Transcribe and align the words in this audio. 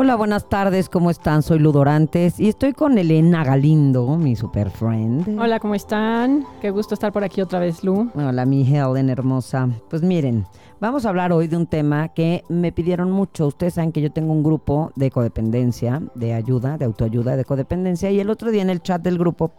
Hola, 0.00 0.14
buenas 0.14 0.48
tardes, 0.48 0.88
¿cómo 0.88 1.10
están? 1.10 1.42
Soy 1.42 1.58
Ludorantes 1.58 2.38
y 2.38 2.48
estoy 2.48 2.72
con 2.72 2.96
Elena 2.98 3.42
Galindo, 3.42 4.16
mi 4.16 4.36
super 4.36 4.70
friend. 4.70 5.36
Hola, 5.40 5.58
¿cómo 5.58 5.74
están? 5.74 6.46
Qué 6.60 6.70
gusto 6.70 6.94
estar 6.94 7.12
por 7.12 7.24
aquí 7.24 7.40
otra 7.40 7.58
vez, 7.58 7.82
Lu. 7.82 8.08
Hola, 8.14 8.46
mi 8.46 8.62
Helen 8.62 9.10
hermosa. 9.10 9.68
Pues 9.90 10.02
miren, 10.02 10.46
vamos 10.78 11.04
a 11.04 11.08
hablar 11.08 11.32
hoy 11.32 11.48
de 11.48 11.56
un 11.56 11.66
tema 11.66 12.10
que 12.10 12.44
me 12.48 12.70
pidieron 12.70 13.10
mucho. 13.10 13.48
Ustedes 13.48 13.74
saben 13.74 13.90
que 13.90 14.00
yo 14.00 14.12
tengo 14.12 14.32
un 14.32 14.44
grupo 14.44 14.92
de 14.94 15.10
codependencia, 15.10 16.00
de 16.14 16.32
ayuda, 16.32 16.78
de 16.78 16.84
autoayuda, 16.84 17.34
de 17.34 17.44
codependencia. 17.44 18.08
Y 18.12 18.20
el 18.20 18.30
otro 18.30 18.52
día 18.52 18.62
en 18.62 18.70
el 18.70 18.80
chat 18.80 19.02
del 19.02 19.18
grupo 19.18 19.50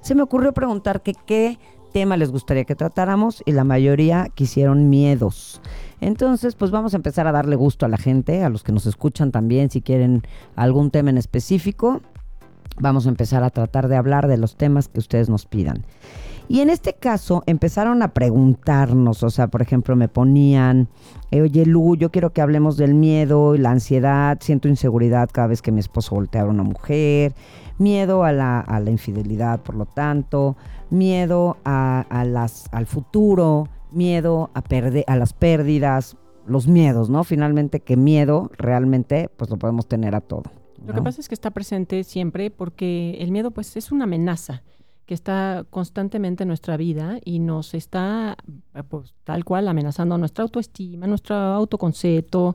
se 0.00 0.16
me 0.16 0.22
ocurrió 0.22 0.52
preguntar 0.52 1.02
que 1.02 1.14
qué 1.14 1.56
tema 1.94 2.16
les 2.16 2.32
gustaría 2.32 2.64
que 2.64 2.74
tratáramos 2.74 3.44
y 3.46 3.52
la 3.52 3.62
mayoría 3.62 4.28
quisieron 4.34 4.90
miedos. 4.90 5.62
Entonces, 6.00 6.56
pues 6.56 6.72
vamos 6.72 6.92
a 6.92 6.96
empezar 6.96 7.28
a 7.28 7.32
darle 7.32 7.54
gusto 7.54 7.86
a 7.86 7.88
la 7.88 7.98
gente, 7.98 8.42
a 8.42 8.48
los 8.48 8.64
que 8.64 8.72
nos 8.72 8.86
escuchan 8.86 9.30
también, 9.30 9.70
si 9.70 9.80
quieren 9.80 10.22
algún 10.56 10.90
tema 10.90 11.10
en 11.10 11.18
específico. 11.18 12.02
Vamos 12.80 13.06
a 13.06 13.10
empezar 13.10 13.44
a 13.44 13.50
tratar 13.50 13.86
de 13.86 13.94
hablar 13.94 14.26
de 14.26 14.38
los 14.38 14.56
temas 14.56 14.88
que 14.88 14.98
ustedes 14.98 15.30
nos 15.30 15.46
pidan. 15.46 15.84
Y 16.48 16.60
en 16.60 16.68
este 16.68 16.94
caso 16.94 17.44
empezaron 17.46 18.02
a 18.02 18.12
preguntarnos, 18.12 19.22
o 19.22 19.30
sea, 19.30 19.46
por 19.46 19.62
ejemplo, 19.62 19.94
me 19.94 20.08
ponían, 20.08 20.88
eh, 21.30 21.42
oye 21.42 21.64
Lu, 21.64 21.96
yo 21.96 22.10
quiero 22.10 22.32
que 22.32 22.42
hablemos 22.42 22.76
del 22.76 22.92
miedo 22.92 23.54
y 23.54 23.58
la 23.58 23.70
ansiedad, 23.70 24.36
siento 24.40 24.68
inseguridad 24.68 25.30
cada 25.32 25.46
vez 25.46 25.62
que 25.62 25.72
mi 25.72 25.78
esposo 25.78 26.16
voltea 26.16 26.42
a 26.42 26.46
una 26.46 26.64
mujer, 26.64 27.34
miedo 27.78 28.24
a 28.24 28.32
la, 28.32 28.60
a 28.60 28.80
la 28.80 28.90
infidelidad, 28.90 29.60
por 29.60 29.76
lo 29.76 29.86
tanto, 29.86 30.56
miedo 30.90 31.56
a, 31.64 32.00
a 32.08 32.24
las, 32.24 32.68
al 32.72 32.86
futuro, 32.86 33.68
miedo 33.90 34.50
a, 34.54 34.62
perder, 34.62 35.04
a 35.06 35.16
las 35.16 35.32
pérdidas, 35.32 36.16
los 36.46 36.66
miedos, 36.66 37.10
¿no? 37.10 37.24
Finalmente 37.24 37.80
que 37.80 37.96
miedo 37.96 38.50
realmente 38.56 39.30
pues 39.36 39.50
lo 39.50 39.56
podemos 39.56 39.86
tener 39.86 40.14
a 40.14 40.20
todo. 40.20 40.44
Lo 40.86 40.92
que 40.92 41.00
pasa 41.00 41.20
es 41.20 41.28
que 41.28 41.34
está 41.34 41.50
presente 41.50 42.04
siempre 42.04 42.50
porque 42.50 43.16
el 43.20 43.30
miedo 43.30 43.50
pues 43.52 43.76
es 43.76 43.90
una 43.90 44.04
amenaza 44.04 44.62
que 45.06 45.14
está 45.14 45.64
constantemente 45.70 46.44
en 46.44 46.48
nuestra 46.48 46.76
vida 46.76 47.18
y 47.24 47.38
nos 47.38 47.74
está 47.74 48.36
pues, 48.88 49.14
tal 49.24 49.44
cual 49.44 49.68
amenazando 49.68 50.18
nuestra 50.18 50.42
autoestima, 50.42 51.06
nuestro 51.06 51.36
autoconcepto 51.36 52.54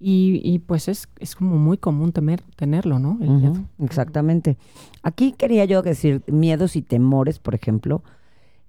y, 0.00 0.60
pues 0.60 0.88
es, 0.88 1.08
es, 1.18 1.34
como 1.34 1.56
muy 1.56 1.76
común 1.76 2.12
temer, 2.12 2.42
tenerlo, 2.54 2.98
¿no? 2.98 3.18
El 3.20 3.30
miedo. 3.30 3.54
Exactamente. 3.80 4.56
Aquí 5.02 5.32
quería 5.32 5.64
yo 5.64 5.82
decir 5.82 6.22
miedos 6.28 6.76
y 6.76 6.82
temores, 6.82 7.40
por 7.40 7.54
ejemplo, 7.54 8.02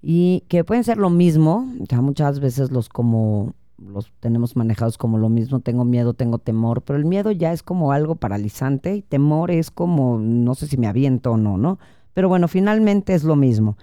y 0.02 0.42
que 0.48 0.64
pueden 0.64 0.82
ser 0.82 0.96
lo 0.96 1.10
mismo, 1.10 1.70
ya 1.88 2.00
muchas 2.00 2.40
veces 2.40 2.70
los 2.72 2.88
como 2.88 3.54
los 3.78 4.12
tenemos 4.20 4.56
manejados 4.56 4.98
como 4.98 5.18
lo 5.18 5.28
mismo, 5.28 5.60
tengo 5.60 5.84
miedo, 5.84 6.12
tengo 6.12 6.38
temor, 6.38 6.82
pero 6.82 6.98
el 6.98 7.06
miedo 7.06 7.30
ya 7.30 7.52
es 7.52 7.62
como 7.62 7.92
algo 7.92 8.14
paralizante 8.14 8.94
y 8.94 9.02
temor 9.02 9.50
es 9.50 9.70
como 9.70 10.18
no 10.18 10.54
sé 10.54 10.66
si 10.66 10.76
me 10.76 10.86
aviento 10.86 11.32
o 11.32 11.36
no, 11.36 11.56
¿no? 11.56 11.78
Pero 12.12 12.28
bueno, 12.28 12.48
finalmente 12.48 13.14
es 13.14 13.24
lo 13.24 13.36
mismo. 13.36 13.76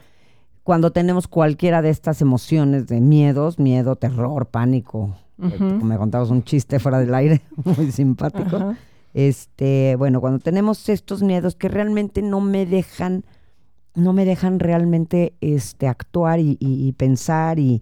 Cuando 0.64 0.91
tenemos 0.91 1.28
cualquiera 1.28 1.81
de 1.81 1.90
estas 1.90 2.22
emociones 2.22 2.88
de 2.88 3.00
miedos, 3.00 3.58
miedo, 3.58 3.96
terror, 3.96 4.47
pánico, 4.47 5.16
eh, 5.42 5.59
me 5.59 5.98
contabas 5.98 6.30
un 6.30 6.44
chiste 6.44 6.80
fuera 6.80 7.00
del 7.00 7.14
aire, 7.14 7.42
muy 7.64 7.92
simpático. 7.92 8.75
Este, 9.14 9.96
bueno, 9.98 10.22
cuando 10.22 10.40
tenemos 10.40 10.90
estos 10.90 11.24
miedos 11.24 11.56
que 11.56 11.70
realmente 11.70 12.22
no 12.22 12.42
me 12.42 12.66
dejan 12.66 13.24
no 13.96 14.14
me 14.14 14.26
dejan 14.26 14.59
realmente 14.59 15.34
este, 15.42 15.88
actuar 15.88 16.40
y, 16.40 16.94
pensar 16.97 17.58
y, 17.58 17.81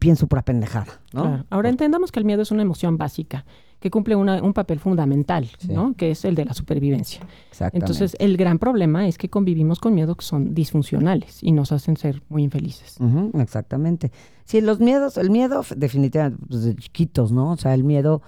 pienso 0.00 0.26
pura 0.26 0.42
pendejada. 0.42 1.00
¿no? 1.12 1.44
Ahora 1.50 1.68
entendamos 1.68 2.10
que 2.10 2.18
el 2.18 2.24
miedo 2.24 2.42
es 2.42 2.50
una 2.50 2.62
emoción 2.62 2.96
básica 2.96 3.44
que 3.82 3.90
cumple 3.90 4.14
un 4.14 4.52
papel 4.52 4.78
fundamental, 4.78 5.50
¿no? 5.68 5.94
que 5.94 6.12
es 6.12 6.24
el 6.24 6.36
de 6.36 6.44
la 6.44 6.54
supervivencia. 6.54 7.20
Entonces, 7.72 8.16
el 8.20 8.36
gran 8.36 8.60
problema 8.60 9.08
es 9.08 9.18
que 9.18 9.28
convivimos 9.28 9.80
con 9.80 9.94
miedos 9.94 10.16
que 10.16 10.24
son 10.24 10.54
disfuncionales 10.54 11.42
y 11.42 11.50
nos 11.50 11.72
hacen 11.72 11.96
ser 11.96 12.22
muy 12.28 12.44
infelices. 12.44 12.96
exactamente. 13.34 14.12
Sí, 14.44 14.60
los 14.60 14.78
miedos, 14.78 15.18
el 15.18 15.30
miedo 15.30 15.64
definitivamente 15.76 16.40
pues, 16.48 16.62
de 16.64 16.76
chiquitos, 16.76 17.32
¿no? 17.32 17.50
O 17.50 17.56
sea, 17.56 17.74
el 17.74 17.82
miedo 17.82 18.22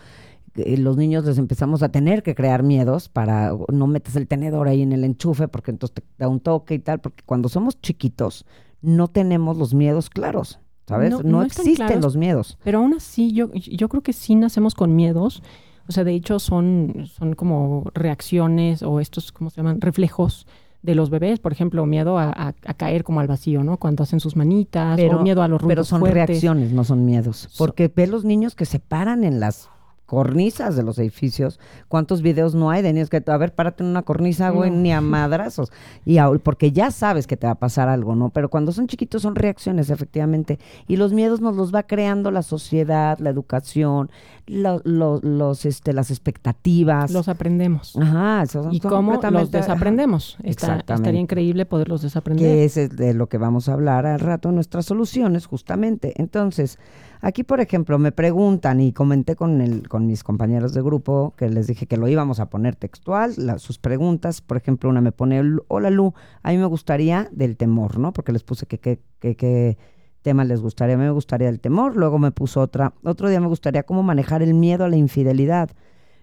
eh, 0.56 0.76
los 0.76 0.96
niños 0.96 1.24
les 1.24 1.38
empezamos 1.38 1.82
a 1.82 1.90
tener 1.90 2.22
que 2.22 2.34
crear 2.34 2.62
miedos 2.62 3.08
para 3.08 3.52
no 3.72 3.86
metes 3.86 4.16
el 4.16 4.26
tenedor 4.26 4.66
ahí 4.66 4.82
en 4.82 4.92
el 4.92 5.04
enchufe 5.04 5.48
porque 5.48 5.70
entonces 5.70 5.94
te 5.94 6.02
da 6.18 6.28
un 6.28 6.40
toque 6.40 6.74
y 6.74 6.78
tal, 6.80 7.00
porque 7.00 7.22
cuando 7.24 7.48
somos 7.48 7.80
chiquitos 7.80 8.44
no 8.80 9.08
tenemos 9.08 9.56
los 9.56 9.72
miedos 9.72 10.10
claros, 10.10 10.60
¿sabes? 10.86 11.24
No, 11.24 11.42
existen 11.42 12.00
los 12.00 12.16
miedos. 12.16 12.58
Pero 12.64 12.78
aún 12.78 12.94
así 12.94 13.32
yo, 13.32 13.52
yo 13.52 13.88
creo 13.88 14.02
que 14.02 14.12
sí 14.12 14.34
nacemos 14.34 14.74
con 14.74 14.94
miedos. 14.94 15.42
O 15.88 15.92
sea, 15.92 16.04
de 16.04 16.14
hecho 16.14 16.38
son, 16.38 17.06
son 17.06 17.34
como 17.34 17.90
reacciones 17.94 18.82
o 18.82 19.00
estos, 19.00 19.32
¿cómo 19.32 19.50
se 19.50 19.58
llaman? 19.58 19.80
Reflejos 19.80 20.46
de 20.84 20.94
los 20.94 21.08
bebés, 21.08 21.40
por 21.40 21.50
ejemplo, 21.50 21.86
miedo 21.86 22.18
a, 22.18 22.54
caer 22.76 23.04
como 23.04 23.20
al 23.20 23.26
vacío, 23.26 23.64
¿no? 23.64 23.78
Cuando 23.78 24.02
hacen 24.02 24.20
sus 24.20 24.36
manitas, 24.36 25.00
o 25.00 25.22
miedo 25.22 25.42
a 25.42 25.48
los 25.48 25.62
ruidos 25.62 25.88
Pero 25.88 26.00
son 26.02 26.04
reacciones, 26.04 26.72
no 26.72 26.84
son 26.84 27.06
miedos. 27.06 27.48
Porque 27.56 27.90
ve 27.94 28.06
los 28.06 28.24
niños 28.24 28.54
que 28.54 28.66
se 28.66 28.80
paran 28.80 29.24
en 29.24 29.40
las 29.40 29.70
cornisas 30.06 30.76
de 30.76 30.82
los 30.82 30.98
edificios. 30.98 31.58
¿Cuántos 31.88 32.22
videos 32.22 32.54
no 32.54 32.70
hay 32.70 32.82
de 32.82 32.92
niños 32.92 33.10
que, 33.10 33.22
a 33.26 33.36
ver, 33.36 33.54
párate 33.54 33.82
en 33.82 33.90
una 33.90 34.02
cornisa, 34.02 34.50
güey, 34.50 34.70
ni 34.70 34.92
a 34.92 35.00
madrazos? 35.00 35.72
Y 36.04 36.18
porque 36.42 36.72
ya 36.72 36.90
sabes 36.90 37.26
que 37.26 37.36
te 37.36 37.46
va 37.46 37.52
a 37.54 37.58
pasar 37.58 37.88
algo, 37.88 38.14
¿no? 38.14 38.30
Pero 38.30 38.48
cuando 38.50 38.72
son 38.72 38.86
chiquitos 38.86 39.22
son 39.22 39.34
reacciones, 39.34 39.90
efectivamente. 39.90 40.58
Y 40.86 40.96
los 40.96 41.12
miedos 41.12 41.40
nos 41.40 41.56
los 41.56 41.74
va 41.74 41.84
creando 41.84 42.30
la 42.30 42.42
sociedad, 42.42 43.18
la 43.18 43.30
educación, 43.30 44.10
los, 44.46 45.64
este, 45.64 45.92
las 45.92 46.10
expectativas. 46.10 47.10
Los 47.10 47.28
aprendemos. 47.28 47.96
Ajá, 47.96 48.42
eso 48.42 48.68
¿Y 48.70 48.80
cómo 48.80 49.20
los 49.30 49.50
desaprendemos? 49.50 50.36
estaría 50.42 51.20
increíble 51.20 51.66
poderlos 51.66 52.02
desaprender. 52.02 52.46
Que 52.46 52.64
es 52.64 52.74
de 52.74 53.14
lo 53.14 53.28
que 53.28 53.38
vamos 53.38 53.68
a 53.68 53.72
hablar 53.72 54.06
al 54.06 54.20
rato, 54.20 54.52
nuestras 54.52 54.86
soluciones, 54.86 55.46
justamente. 55.46 56.14
Entonces, 56.16 56.78
Aquí, 57.26 57.42
por 57.42 57.62
ejemplo, 57.62 57.98
me 57.98 58.12
preguntan 58.12 58.82
y 58.82 58.92
comenté 58.92 59.34
con, 59.34 59.62
el, 59.62 59.88
con 59.88 60.06
mis 60.06 60.22
compañeros 60.22 60.74
de 60.74 60.82
grupo 60.82 61.32
que 61.38 61.48
les 61.48 61.66
dije 61.66 61.86
que 61.86 61.96
lo 61.96 62.06
íbamos 62.06 62.38
a 62.38 62.50
poner 62.50 62.76
textual, 62.76 63.34
sus 63.58 63.78
preguntas, 63.78 64.42
por 64.42 64.58
ejemplo, 64.58 64.90
una 64.90 65.00
me 65.00 65.10
pone, 65.10 65.40
hola 65.68 65.88
Lu, 65.88 66.12
a 66.42 66.50
mí 66.50 66.58
me 66.58 66.66
gustaría 66.66 67.30
del 67.32 67.56
temor, 67.56 67.98
¿no? 67.98 68.12
Porque 68.12 68.30
les 68.30 68.42
puse 68.42 68.66
que 68.66 68.78
qué 68.78 69.78
tema 70.20 70.44
les 70.44 70.60
gustaría, 70.60 70.96
a 70.96 70.98
mí 70.98 71.04
me 71.04 71.12
gustaría 71.12 71.48
el 71.48 71.60
temor, 71.60 71.96
luego 71.96 72.18
me 72.18 72.30
puso 72.30 72.60
otra, 72.60 72.92
otro 73.02 73.30
día 73.30 73.40
me 73.40 73.46
gustaría 73.46 73.84
cómo 73.84 74.02
manejar 74.02 74.42
el 74.42 74.52
miedo 74.52 74.84
a 74.84 74.90
la 74.90 74.96
infidelidad. 74.96 75.70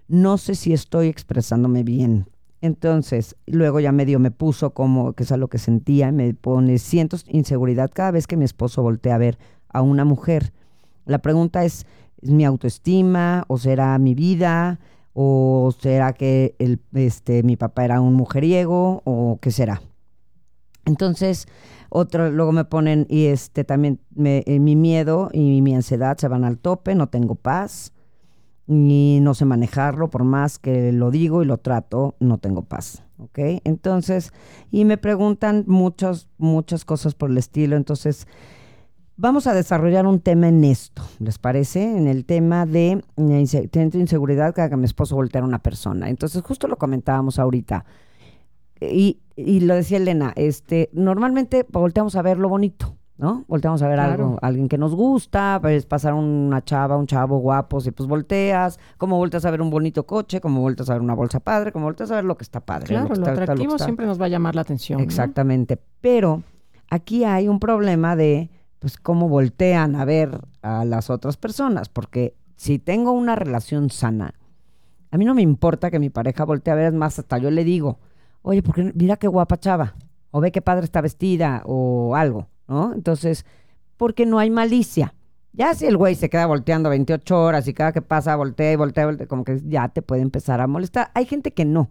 No 0.06 0.38
sé 0.38 0.54
si 0.54 0.72
estoy 0.72 1.08
expresándome 1.08 1.82
bien. 1.82 2.26
Entonces, 2.60 3.34
luego 3.46 3.80
ya 3.80 3.90
medio 3.90 4.20
me 4.20 4.30
puso 4.30 4.70
como 4.70 5.14
que 5.14 5.24
es 5.24 5.30
lo 5.32 5.48
que 5.48 5.58
sentía, 5.58 6.12
me 6.12 6.32
pone, 6.32 6.78
siento 6.78 7.16
inseguridad 7.26 7.90
cada 7.92 8.12
vez 8.12 8.28
que 8.28 8.36
mi 8.36 8.44
esposo 8.44 8.82
voltea 8.82 9.16
a 9.16 9.18
ver 9.18 9.36
a 9.68 9.82
una 9.82 10.04
mujer 10.04 10.52
la 11.04 11.18
pregunta 11.18 11.64
es, 11.64 11.86
¿es 12.20 12.30
mi 12.30 12.44
autoestima 12.44 13.44
o 13.48 13.58
será 13.58 13.98
mi 13.98 14.14
vida? 14.14 14.80
¿O 15.14 15.74
será 15.78 16.14
que 16.14 16.54
el, 16.58 16.80
este, 16.94 17.42
mi 17.42 17.56
papá 17.56 17.84
era 17.84 18.00
un 18.00 18.14
mujeriego? 18.14 19.02
¿O 19.04 19.38
qué 19.40 19.50
será? 19.50 19.82
Entonces, 20.84 21.46
otro, 21.90 22.30
luego 22.30 22.52
me 22.52 22.64
ponen, 22.64 23.06
y 23.08 23.26
este 23.26 23.64
también 23.64 24.00
eh, 24.24 24.58
mi 24.58 24.76
miedo 24.76 25.28
y 25.32 25.60
mi 25.60 25.74
ansiedad 25.74 26.16
se 26.16 26.28
van 26.28 26.44
al 26.44 26.58
tope, 26.58 26.94
no 26.94 27.08
tengo 27.08 27.34
paz, 27.34 27.92
y 28.66 29.18
no 29.20 29.34
sé 29.34 29.44
manejarlo, 29.44 30.08
por 30.08 30.24
más 30.24 30.58
que 30.58 30.92
lo 30.92 31.10
digo 31.10 31.42
y 31.42 31.46
lo 31.46 31.58
trato, 31.58 32.14
no 32.20 32.38
tengo 32.38 32.62
paz. 32.62 33.02
¿Ok? 33.18 33.38
Entonces, 33.64 34.32
y 34.70 34.84
me 34.84 34.96
preguntan 34.96 35.64
muchas, 35.66 36.28
muchas 36.38 36.84
cosas 36.84 37.14
por 37.14 37.30
el 37.30 37.38
estilo. 37.38 37.76
Entonces, 37.76 38.26
Vamos 39.22 39.46
a 39.46 39.54
desarrollar 39.54 40.04
un 40.04 40.18
tema 40.18 40.48
en 40.48 40.64
esto, 40.64 41.00
¿les 41.20 41.38
parece? 41.38 41.96
En 41.96 42.08
el 42.08 42.24
tema 42.24 42.66
de 42.66 43.04
inseguridad 43.16 44.52
cada 44.52 44.68
que 44.68 44.76
mi 44.76 44.84
esposo 44.84 45.14
voltea 45.14 45.42
a 45.42 45.44
una 45.44 45.60
persona. 45.60 46.08
Entonces, 46.08 46.42
justo 46.42 46.66
lo 46.66 46.76
comentábamos 46.76 47.38
ahorita. 47.38 47.84
Y, 48.80 49.20
lo 49.36 49.76
decía 49.76 49.98
Elena, 49.98 50.32
este, 50.34 50.90
normalmente 50.92 51.64
volteamos 51.70 52.16
a 52.16 52.22
ver 52.22 52.36
lo 52.36 52.48
bonito, 52.48 52.96
¿no? 53.16 53.44
Volteamos 53.46 53.80
a 53.82 53.86
ver 53.86 54.00
algo, 54.00 54.40
alguien 54.42 54.68
que 54.68 54.76
nos 54.76 54.92
gusta, 54.92 55.60
ves 55.60 55.86
pasar 55.86 56.14
una 56.14 56.64
chava, 56.64 56.96
un 56.96 57.06
chavo 57.06 57.38
guapos 57.38 57.86
y 57.86 57.92
pues 57.92 58.08
volteas, 58.08 58.80
como 58.98 59.18
volteas 59.18 59.44
a 59.44 59.52
ver 59.52 59.62
un 59.62 59.70
bonito 59.70 60.04
coche, 60.04 60.40
como 60.40 60.62
volteas 60.62 60.90
a 60.90 60.94
ver 60.94 61.02
una 61.02 61.14
bolsa 61.14 61.38
padre, 61.38 61.70
como 61.70 61.84
volteas 61.84 62.10
a 62.10 62.16
ver 62.16 62.24
lo 62.24 62.36
que 62.36 62.42
está 62.42 62.58
padre. 62.58 62.88
Claro, 62.88 63.14
lo, 63.14 63.24
atractivo 63.24 63.78
siempre 63.78 64.04
nos 64.04 64.20
va 64.20 64.24
a 64.24 64.30
llamar 64.30 64.56
la 64.56 64.62
atención. 64.62 64.98
Exactamente, 64.98 65.78
pero 66.00 66.42
aquí 66.90 67.22
hay 67.22 67.46
un 67.46 67.60
problema 67.60 68.16
de 68.16 68.50
pues 68.82 68.98
cómo 68.98 69.30
voltean 69.30 69.96
a 69.96 70.04
ver 70.04 70.38
a 70.60 70.84
las 70.84 71.08
otras 71.08 71.38
personas, 71.38 71.88
porque 71.88 72.34
si 72.56 72.78
tengo 72.78 73.12
una 73.12 73.34
relación 73.34 73.88
sana, 73.88 74.34
a 75.10 75.16
mí 75.16 75.24
no 75.24 75.34
me 75.34 75.40
importa 75.42 75.90
que 75.90 75.98
mi 75.98 76.10
pareja 76.10 76.44
voltee 76.44 76.72
a 76.72 76.76
ver, 76.76 76.86
es 76.88 76.94
más, 76.94 77.18
hasta 77.18 77.38
yo 77.38 77.50
le 77.50 77.64
digo, 77.64 77.98
oye, 78.42 78.62
porque 78.62 78.92
mira 78.94 79.16
qué 79.16 79.28
guapa 79.28 79.58
chava, 79.58 79.94
o 80.30 80.40
ve 80.40 80.52
qué 80.52 80.60
padre 80.60 80.84
está 80.84 81.00
vestida, 81.00 81.62
o 81.64 82.14
algo. 82.16 82.48
¿no? 82.68 82.92
Entonces, 82.94 83.44
porque 83.96 84.26
no 84.26 84.38
hay 84.38 84.50
malicia. 84.50 85.14
Ya 85.52 85.74
si 85.74 85.86
el 85.86 85.96
güey 85.96 86.14
se 86.14 86.30
queda 86.30 86.46
volteando 86.46 86.88
28 86.88 87.40
horas 87.40 87.68
y 87.68 87.74
cada 87.74 87.92
que 87.92 88.00
pasa 88.00 88.34
voltea 88.36 88.72
y 88.72 88.76
voltea, 88.76 89.06
voltea, 89.06 89.26
como 89.26 89.44
que 89.44 89.60
ya 89.64 89.88
te 89.88 90.00
puede 90.00 90.22
empezar 90.22 90.60
a 90.60 90.66
molestar. 90.66 91.10
Hay 91.14 91.26
gente 91.26 91.52
que 91.52 91.64
no. 91.64 91.90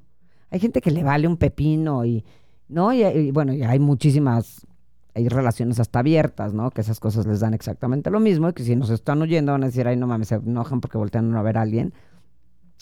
Hay 0.49 0.59
gente 0.59 0.81
que 0.81 0.91
le 0.91 1.03
vale 1.03 1.27
un 1.27 1.37
pepino 1.37 2.03
y, 2.03 2.25
¿no? 2.67 2.91
Y, 2.91 3.31
bueno, 3.31 3.53
y 3.53 3.61
hay 3.61 3.79
muchísimas, 3.79 4.65
hay 5.13 5.27
relaciones 5.27 5.79
hasta 5.79 5.99
abiertas, 5.99 6.53
¿no? 6.53 6.71
Que 6.71 6.81
esas 6.81 6.99
cosas 6.99 7.25
les 7.25 7.39
dan 7.39 7.53
exactamente 7.53 8.09
lo 8.09 8.19
mismo 8.19 8.49
y 8.49 8.53
que 8.53 8.63
si 8.63 8.75
nos 8.75 8.89
están 8.89 9.21
oyendo 9.21 9.51
van 9.51 9.63
a 9.63 9.67
decir, 9.67 9.87
ay, 9.87 9.97
no 9.97 10.07
mames, 10.07 10.29
se 10.29 10.35
enojan 10.35 10.81
porque 10.81 10.97
voltean 10.97 11.35
a 11.35 11.41
ver 11.41 11.57
a 11.57 11.61
alguien 11.61 11.93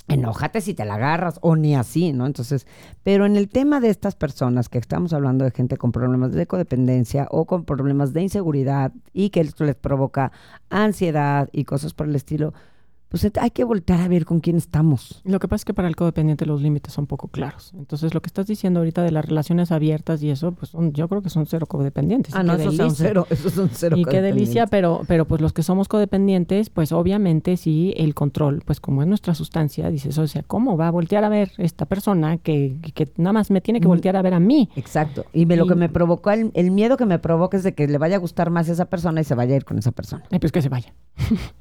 enójate 0.10 0.62
si 0.62 0.74
te 0.74 0.86
la 0.86 0.96
agarras 0.96 1.40
o 1.42 1.56
ni 1.56 1.76
así, 1.76 2.12
¿no? 2.12 2.26
Entonces, 2.26 2.68
pero 3.04 3.26
en 3.26 3.38
el 3.38 3.48
tema 3.48 3.80
de 3.80 3.90
estas 3.90 4.16
personas 4.16 4.68
que 4.68 4.78
estamos 4.78 5.14
hablando 5.14 5.46
de 5.46 5.52
gente 5.52 5.78
con 5.78 5.92
problemas 5.92 6.34
de 6.34 6.48
codependencia 6.48 7.28
o 7.32 7.46
con 7.46 7.64
problemas 7.64 8.12
de 8.14 8.24
inseguridad 8.24 8.92
y 9.14 9.30
que 9.30 9.42
esto 9.42 9.64
les 9.64 9.76
provoca 9.76 10.32
ansiedad 10.70 11.50
y 11.52 11.64
cosas 11.64 11.94
por 11.94 12.08
el 12.08 12.16
estilo, 12.16 12.54
pues 13.10 13.28
hay 13.40 13.50
que 13.50 13.64
voltar 13.64 14.02
a 14.02 14.08
ver 14.08 14.26
con 14.26 14.40
quién 14.40 14.56
estamos. 14.56 15.22
Lo 15.26 15.40
que 15.40 15.48
pasa 15.48 15.62
es 15.62 15.66
que 15.66 15.74
para 15.74 15.88
el 15.88 15.96
codependiente 15.96 16.46
los 16.46 16.62
límites 16.62 16.94
son 16.94 17.08
poco 17.08 17.28
claros. 17.28 17.74
Entonces, 17.76 18.14
lo 18.14 18.22
que 18.22 18.28
estás 18.28 18.46
diciendo 18.46 18.80
ahorita 18.80 19.02
de 19.02 19.12
las 19.12 19.26
relaciones 19.26 19.72
abiertas 19.72 20.22
y 20.22 20.30
eso, 20.30 20.52
pues 20.52 20.72
yo 20.94 21.08
creo 21.08 21.22
que 21.24 21.32
son 21.32 21.48
cero 21.48 21.66
codependientes. 21.66 22.36
Ah, 22.36 22.44
no, 22.44 22.54
esos 22.54 22.76
son 22.76 22.94
cero, 22.96 23.26
esos 23.30 23.54
son 23.54 23.70
cero 23.74 23.98
Y 23.98 24.06
qué 24.06 24.22
delicia, 24.22 24.68
pero, 24.68 25.02
pero 25.08 25.26
pues 25.26 25.42
los 25.42 25.54
que 25.54 25.64
somos 25.64 25.88
codependientes, 25.88 26.70
pues 26.70 26.92
obviamente 26.92 27.58
sí, 27.58 27.94
el 27.98 28.14
control, 28.14 28.62
pues 28.64 28.80
como 28.80 29.02
es 29.02 29.08
nuestra 29.08 29.34
sustancia, 29.34 29.90
dices, 29.90 30.18
o 30.18 30.28
sea, 30.28 30.44
¿cómo 30.44 30.78
va 30.78 30.88
a 30.88 30.92
voltear 30.92 31.24
a 31.24 31.30
ver 31.30 31.52
esta 31.58 31.86
persona 31.86 32.38
que, 32.38 32.78
que 32.94 33.12
nada 33.18 33.34
más 33.34 33.50
me 33.50 33.60
tiene 33.60 33.80
que 33.80 33.88
mm. 33.88 33.90
voltear 33.90 34.16
a 34.18 34.22
ver 34.22 34.36
a 34.36 34.40
mí? 34.40 34.70
Exacto. 34.76 35.26
Y, 35.34 35.46
lo 35.46 35.66
que 35.66 35.76
me 35.76 35.90
provocó, 35.90 36.30
el, 36.30 36.72
miedo 36.72 36.96
que 36.96 37.06
me 37.08 37.18
provoca 37.18 37.58
es 37.58 37.64
de 37.64 37.74
que 37.74 37.88
le 37.88 37.98
vaya 37.98 38.18
a 38.18 38.20
gustar 38.20 38.52
más 38.52 38.70
a 38.70 38.74
esa 38.74 38.86
persona 38.86 39.22
y 39.22 39.24
se 39.24 39.34
vaya 39.34 39.56
a 39.56 39.58
ir 39.58 39.66
con 39.66 39.80
esa 39.80 39.92
persona. 39.92 40.24
pues 40.40 40.52
que 40.52 40.62
se 40.62 40.70
vaya. 40.70 40.94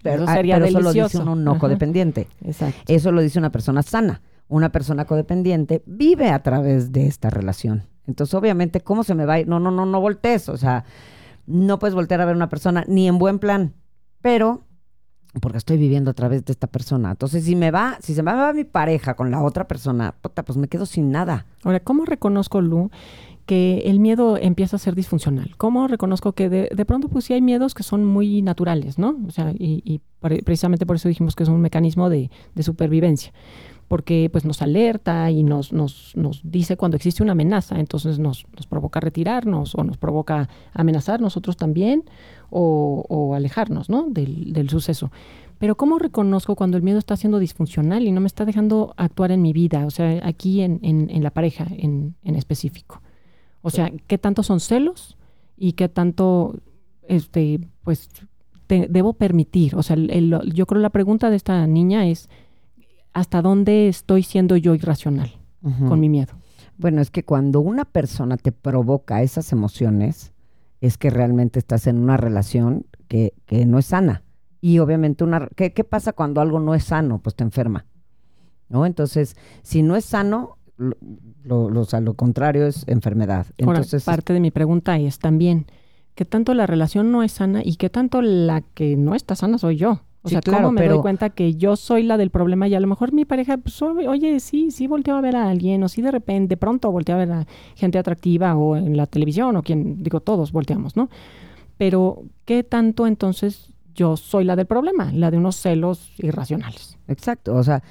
Pero, 0.02 0.24
eso 0.24 0.32
sería 0.32 0.60
delicioso 0.60 1.24
no 1.38 1.58
codependiente. 1.58 2.28
Exacto. 2.44 2.80
Eso 2.86 3.12
lo 3.12 3.20
dice 3.20 3.38
una 3.38 3.52
persona 3.52 3.82
sana. 3.82 4.20
Una 4.48 4.70
persona 4.70 5.04
codependiente 5.04 5.82
vive 5.86 6.30
a 6.30 6.42
través 6.42 6.92
de 6.92 7.06
esta 7.06 7.30
relación. 7.30 7.84
Entonces, 8.06 8.34
obviamente, 8.34 8.80
¿cómo 8.80 9.04
se 9.04 9.14
me 9.14 9.26
va 9.26 9.34
a 9.34 9.40
ir? 9.40 9.48
No, 9.48 9.60
no, 9.60 9.70
no, 9.70 9.84
no 9.84 10.00
voltees. 10.00 10.48
O 10.48 10.56
sea, 10.56 10.84
no 11.46 11.78
puedes 11.78 11.94
voltear 11.94 12.20
a 12.20 12.24
ver 12.24 12.32
a 12.34 12.36
una 12.36 12.48
persona 12.48 12.84
ni 12.88 13.06
en 13.08 13.18
buen 13.18 13.38
plan, 13.38 13.74
pero 14.22 14.64
porque 15.40 15.58
estoy 15.58 15.76
viviendo 15.76 16.10
a 16.10 16.14
través 16.14 16.44
de 16.44 16.52
esta 16.52 16.66
persona. 16.66 17.10
Entonces, 17.10 17.44
si 17.44 17.54
me 17.54 17.70
va, 17.70 17.98
si 18.00 18.14
se 18.14 18.22
me 18.22 18.32
va 18.32 18.52
mi 18.52 18.64
pareja 18.64 19.14
con 19.14 19.30
la 19.30 19.42
otra 19.42 19.68
persona, 19.68 20.14
puta, 20.20 20.42
pues 20.44 20.56
me 20.56 20.68
quedo 20.68 20.86
sin 20.86 21.10
nada. 21.10 21.46
Ahora, 21.64 21.80
¿cómo 21.80 22.04
reconozco, 22.04 22.60
Lu, 22.60 22.90
que 23.48 23.84
el 23.86 23.98
miedo 23.98 24.36
empieza 24.36 24.76
a 24.76 24.78
ser 24.78 24.94
disfuncional. 24.94 25.54
¿Cómo 25.56 25.88
reconozco 25.88 26.32
que 26.32 26.50
de, 26.50 26.84
pronto 26.84 27.08
pues 27.08 27.24
sí 27.24 27.32
hay 27.32 27.40
miedos 27.40 27.72
que 27.72 27.82
son 27.82 28.04
muy 28.04 28.42
naturales, 28.42 28.98
¿no? 28.98 29.16
O 29.26 29.30
sea, 29.30 29.54
y, 29.58 30.02
precisamente 30.20 30.84
por 30.84 30.96
eso 30.96 31.08
dijimos 31.08 31.34
que 31.34 31.44
es 31.44 31.48
un 31.48 31.62
mecanismo 31.62 32.10
de, 32.10 32.28
supervivencia, 32.60 33.32
porque 33.88 34.28
pues 34.30 34.44
nos 34.44 34.60
alerta 34.60 35.30
y 35.30 35.44
nos, 35.44 35.72
nos, 35.72 36.14
nos 36.14 36.42
dice 36.44 36.76
cuando 36.76 36.98
existe 36.98 37.22
una 37.22 37.32
amenaza, 37.32 37.80
entonces 37.80 38.18
nos, 38.18 38.44
nos, 38.54 38.66
provoca 38.66 39.00
retirarnos 39.00 39.74
o 39.74 39.82
nos 39.82 39.96
provoca 39.96 40.50
amenazar 40.74 41.22
nosotros 41.22 41.56
también 41.56 42.04
o, 42.50 43.32
alejarnos, 43.34 43.88
¿no? 43.88 44.08
Del, 44.10 44.68
suceso. 44.68 45.10
Pero 45.58 45.78
¿cómo 45.78 45.98
reconozco 45.98 46.54
cuando 46.54 46.76
el 46.76 46.82
miedo 46.82 46.98
está 46.98 47.16
siendo 47.16 47.38
disfuncional 47.38 48.06
y 48.06 48.12
no 48.12 48.20
me 48.20 48.26
está 48.26 48.44
dejando 48.44 48.92
actuar 48.98 49.32
en 49.32 49.40
mi 49.40 49.54
vida? 49.54 49.86
O 49.86 49.90
sea, 49.90 50.20
aquí 50.22 50.60
en, 50.60 50.80
en, 50.82 51.22
la 51.22 51.30
pareja 51.30 51.66
en, 51.70 52.14
en 52.24 52.36
específico. 52.36 53.00
O 53.68 53.70
sea, 53.70 53.92
¿qué 54.06 54.18
tanto 54.18 54.42
son 54.42 54.60
celos 54.60 55.16
y 55.56 55.72
qué 55.72 55.88
tanto, 55.88 56.56
este, 57.06 57.60
pues, 57.82 58.08
debo 58.68 59.14
permitir? 59.14 59.76
O 59.76 59.82
sea, 59.82 59.96
yo 59.96 60.66
creo 60.66 60.80
la 60.80 60.90
pregunta 60.90 61.30
de 61.30 61.36
esta 61.36 61.66
niña 61.66 62.06
es, 62.06 62.28
¿hasta 63.12 63.42
dónde 63.42 63.88
estoy 63.88 64.22
siendo 64.22 64.56
yo 64.56 64.74
irracional 64.74 65.32
con 65.88 66.00
mi 66.00 66.08
miedo? 66.08 66.34
Bueno, 66.76 67.00
es 67.00 67.10
que 67.10 67.24
cuando 67.24 67.60
una 67.60 67.84
persona 67.84 68.36
te 68.36 68.52
provoca 68.52 69.22
esas 69.22 69.52
emociones, 69.52 70.32
es 70.80 70.96
que 70.96 71.10
realmente 71.10 71.58
estás 71.58 71.86
en 71.86 71.98
una 71.98 72.16
relación 72.16 72.86
que, 73.08 73.34
que 73.46 73.66
no 73.66 73.78
es 73.78 73.86
sana. 73.86 74.22
Y 74.60 74.78
obviamente, 74.78 75.24
una, 75.24 75.48
¿qué, 75.56 75.72
¿qué 75.72 75.84
pasa 75.84 76.12
cuando 76.12 76.40
algo 76.40 76.60
no 76.60 76.74
es 76.74 76.84
sano? 76.84 77.20
Pues 77.20 77.34
te 77.34 77.44
enferma. 77.44 77.86
¿no? 78.68 78.86
Entonces, 78.86 79.36
si 79.62 79.82
no 79.82 79.96
es 79.96 80.04
sano, 80.04 80.57
lo, 80.78 81.70
lo, 81.70 82.14
contrario 82.14 82.66
es 82.66 82.84
enfermedad. 82.86 83.46
Entonces, 83.58 84.04
parte 84.04 84.32
de 84.32 84.40
mi 84.40 84.50
pregunta 84.50 84.96
es 84.98 85.18
también, 85.18 85.66
¿qué 86.14 86.24
tanto 86.24 86.54
la 86.54 86.66
relación 86.66 87.10
no 87.10 87.22
es 87.22 87.32
sana 87.32 87.62
y 87.64 87.76
qué 87.76 87.90
tanto 87.90 88.22
la 88.22 88.62
que 88.62 88.96
no 88.96 89.14
está 89.14 89.34
sana 89.34 89.58
soy 89.58 89.76
yo? 89.76 90.02
O 90.22 90.28
sea, 90.28 90.40
claro, 90.40 90.68
¿cómo 90.68 90.80
me 90.80 90.88
doy 90.88 90.98
cuenta 90.98 91.30
que 91.30 91.54
yo 91.54 91.76
soy 91.76 92.02
la 92.02 92.16
del 92.16 92.30
problema 92.30 92.66
y 92.68 92.74
a 92.74 92.80
lo 92.80 92.86
mejor 92.86 93.12
mi 93.12 93.24
pareja, 93.24 93.56
pues, 93.56 93.80
oye, 93.82 94.40
sí, 94.40 94.70
sí 94.70 94.86
volteó 94.86 95.16
a 95.16 95.20
ver 95.20 95.36
a 95.36 95.48
alguien, 95.48 95.82
o 95.82 95.88
sí 95.88 96.02
de 96.02 96.10
repente, 96.10 96.48
de 96.48 96.56
pronto 96.56 96.90
volteó 96.90 97.14
a 97.14 97.18
ver 97.18 97.32
a 97.32 97.46
gente 97.76 97.98
atractiva 97.98 98.56
o 98.56 98.76
en 98.76 98.96
la 98.96 99.06
televisión, 99.06 99.56
o 99.56 99.62
quien, 99.62 100.02
digo, 100.02 100.20
todos 100.20 100.52
volteamos, 100.52 100.96
¿no? 100.96 101.08
Pero, 101.76 102.24
¿qué 102.44 102.64
tanto 102.64 103.06
entonces 103.06 103.72
yo 103.94 104.16
soy 104.16 104.44
la 104.44 104.56
del 104.56 104.66
problema? 104.66 105.12
La 105.12 105.30
de 105.30 105.38
unos 105.38 105.56
celos 105.56 106.12
irracionales. 106.18 106.98
Exacto, 107.06 107.54
o 107.54 107.62
sea, 107.62 107.82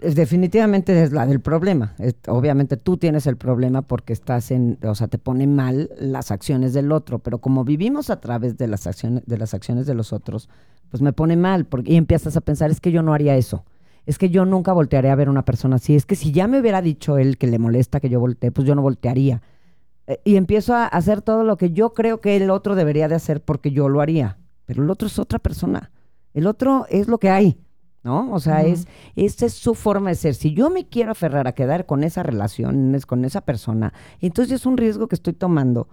definitivamente 0.00 1.02
es 1.02 1.12
la 1.12 1.26
del 1.26 1.40
problema. 1.40 1.94
obviamente 2.26 2.76
tú 2.76 2.96
tienes 2.96 3.26
el 3.26 3.36
problema 3.36 3.82
porque 3.82 4.12
estás 4.12 4.50
en, 4.50 4.78
o 4.82 4.94
sea, 4.94 5.08
te 5.08 5.18
pone 5.18 5.46
mal 5.46 5.90
las 5.98 6.30
acciones 6.30 6.72
del 6.72 6.90
otro, 6.90 7.20
pero 7.20 7.38
como 7.38 7.64
vivimos 7.64 8.10
a 8.10 8.20
través 8.20 8.56
de 8.56 8.66
las 8.66 8.86
acciones 8.86 9.22
de 9.26 9.38
las 9.38 9.54
acciones 9.54 9.86
de 9.86 9.94
los 9.94 10.12
otros, 10.12 10.48
pues 10.90 11.02
me 11.02 11.12
pone 11.12 11.36
mal 11.36 11.68
y 11.84 11.96
empiezas 11.96 12.36
a 12.36 12.40
pensar 12.40 12.70
es 12.70 12.80
que 12.80 12.90
yo 12.90 13.02
no 13.02 13.14
haría 13.14 13.36
eso. 13.36 13.64
Es 14.06 14.16
que 14.18 14.30
yo 14.30 14.46
nunca 14.46 14.72
voltearía 14.72 15.12
a 15.12 15.16
ver 15.16 15.28
a 15.28 15.30
una 15.30 15.44
persona 15.44 15.76
así. 15.76 15.94
Es 15.94 16.06
que 16.06 16.16
si 16.16 16.32
ya 16.32 16.48
me 16.48 16.58
hubiera 16.58 16.80
dicho 16.80 17.18
él 17.18 17.36
que 17.36 17.46
le 17.46 17.58
molesta 17.58 18.00
que 18.00 18.08
yo 18.08 18.20
voltee, 18.20 18.50
pues 18.50 18.66
yo 18.66 18.74
no 18.74 18.80
voltearía. 18.80 19.42
Eh, 20.06 20.18
y 20.24 20.36
empiezo 20.36 20.74
a 20.74 20.86
hacer 20.86 21.20
todo 21.20 21.44
lo 21.44 21.58
que 21.58 21.72
yo 21.72 21.92
creo 21.92 22.20
que 22.20 22.36
el 22.36 22.48
otro 22.48 22.74
debería 22.74 23.06
de 23.06 23.16
hacer 23.16 23.42
porque 23.42 23.70
yo 23.70 23.90
lo 23.90 24.00
haría. 24.00 24.38
Pero 24.64 24.82
el 24.82 24.88
otro 24.88 25.08
es 25.08 25.18
otra 25.18 25.38
persona. 25.38 25.90
El 26.32 26.46
otro 26.46 26.86
es 26.88 27.06
lo 27.06 27.18
que 27.18 27.28
hay. 27.28 27.58
¿No? 28.08 28.32
O 28.32 28.40
sea, 28.40 28.62
es, 28.62 28.88
esa 29.16 29.44
es 29.44 29.52
su 29.52 29.74
forma 29.74 30.08
de 30.08 30.14
ser. 30.14 30.34
Si 30.34 30.54
yo 30.54 30.70
me 30.70 30.86
quiero 30.88 31.10
aferrar 31.10 31.46
a 31.46 31.52
quedar 31.52 31.84
con 31.84 32.02
esa 32.04 32.22
relación, 32.22 32.98
con 33.06 33.26
esa 33.26 33.42
persona, 33.42 33.92
entonces 34.20 34.60
es 34.60 34.66
un 34.66 34.78
riesgo 34.78 35.08
que 35.08 35.14
estoy 35.14 35.34
tomando 35.34 35.88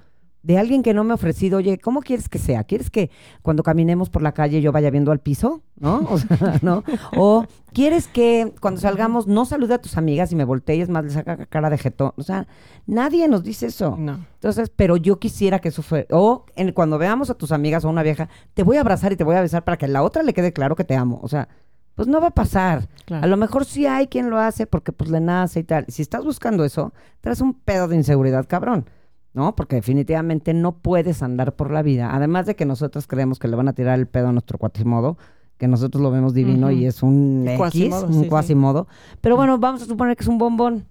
de 0.46 0.60
alguien 0.60 0.84
que 0.84 0.94
no 0.94 1.04
me 1.04 1.12
ha 1.12 1.16
ofrecido, 1.16 1.58
oye, 1.58 1.80
¿cómo 1.80 2.02
quieres 2.02 2.30
que 2.30 2.38
sea? 2.38 2.64
¿Quieres 2.64 2.92
que 2.92 3.10
cuando 3.42 3.64
caminemos 3.64 4.12
por 4.12 4.22
la 4.22 4.32
calle 4.32 4.62
yo 4.62 4.72
vaya 4.72 4.92
viendo 4.92 5.12
al 5.12 5.20
piso? 5.20 5.64
¿No? 5.76 6.06
O 6.08 6.20
sea, 6.20 6.60
¿no? 6.62 6.84
O 7.18 7.46
¿quieres 7.74 8.08
que 8.08 8.54
cuando 8.62 8.80
salgamos 8.80 9.26
no 9.26 9.46
salude 9.46 9.74
a 9.74 9.82
tus 9.82 9.98
amigas 9.98 10.32
y 10.32 10.36
me 10.36 10.46
voltees 10.46 10.88
más, 10.88 11.04
le 11.04 11.10
saca 11.10 11.48
cara 11.48 11.72
de 11.72 11.80
jetón? 11.80 12.12
O 12.16 12.22
sea, 12.22 12.48
nadie 12.86 13.28
nos 13.28 13.44
dice 13.44 13.66
eso. 13.66 13.98
No. 13.98 14.20
Entonces, 14.36 14.70
pero 14.70 14.98
yo 14.98 15.18
quisiera 15.18 15.58
que 15.58 15.70
eso 15.70 15.82
fuera. 15.82 16.06
O 16.12 16.46
en, 16.56 16.72
cuando 16.74 17.00
veamos 17.00 17.32
a 17.32 17.34
tus 17.34 17.52
amigas 17.52 17.84
o 17.84 17.88
a 17.88 17.92
una 17.92 18.04
vieja, 18.04 18.30
te 18.54 18.62
voy 18.62 18.78
a 18.78 18.82
abrazar 18.82 19.12
y 19.14 19.16
te 19.16 19.24
voy 19.24 19.36
a 19.36 19.42
besar 19.42 19.64
para 19.64 19.78
que 19.78 19.86
a 19.86 19.90
la 19.90 20.04
otra 20.04 20.22
le 20.22 20.36
quede 20.36 20.54
claro 20.54 20.76
que 20.76 20.84
te 20.84 20.96
amo. 20.96 21.20
O 21.24 21.28
sea, 21.28 21.50
pues 21.96 22.08
no 22.08 22.22
va 22.22 22.28
a 22.28 22.32
pasar. 22.32 22.88
A 23.10 23.26
lo 23.26 23.38
mejor 23.38 23.66
sí 23.66 23.86
hay 23.86 24.08
quien 24.08 24.30
lo 24.30 24.38
hace 24.38 24.68
porque 24.68 24.92
pues 24.92 25.10
le 25.10 25.22
nace 25.22 25.62
y 25.62 25.64
tal. 25.64 25.86
Si 25.88 26.02
estás 26.02 26.24
buscando 26.24 26.66
eso, 26.66 26.94
traes 27.22 27.42
un 27.42 27.54
pedo 27.54 27.88
de 27.88 27.96
inseguridad, 27.96 28.46
cabrón. 28.48 28.90
¿No? 29.34 29.54
Porque 29.54 29.76
definitivamente 29.76 30.54
no 30.54 30.78
puedes 30.78 31.22
andar 31.22 31.58
por 31.58 31.70
la 31.70 31.82
vida. 31.82 32.16
Además 32.16 32.46
de 32.46 32.56
que 32.56 32.66
nosotros 32.66 33.06
creemos 33.06 33.38
que 33.38 33.50
le 33.50 33.58
van 33.58 33.68
a 33.68 33.74
tirar 33.74 34.00
el 34.00 34.08
pedo 34.08 34.30
a 34.30 34.32
nuestro 34.32 34.58
cuatimodo, 34.58 35.18
que 35.58 35.68
nosotros 35.68 36.02
lo 36.02 36.10
vemos 36.10 36.34
divino 36.34 36.72
y 36.72 36.86
es 36.86 37.04
un 37.04 37.46
X, 37.46 37.94
un 38.08 38.30
cuasimodo. 38.30 38.88
Pero 39.20 39.36
bueno, 39.36 39.58
vamos 39.58 39.82
a 39.82 39.86
suponer 39.86 40.16
que 40.16 40.24
es 40.24 40.30
un 40.30 40.38
bombón. 40.38 40.88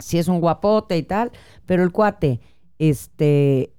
Si 0.00 0.18
es 0.18 0.26
un 0.26 0.40
guapote 0.40 0.96
y 0.96 1.04
tal, 1.04 1.30
pero 1.64 1.84
el 1.84 1.92
cuate, 1.92 2.40
este, 2.78 3.72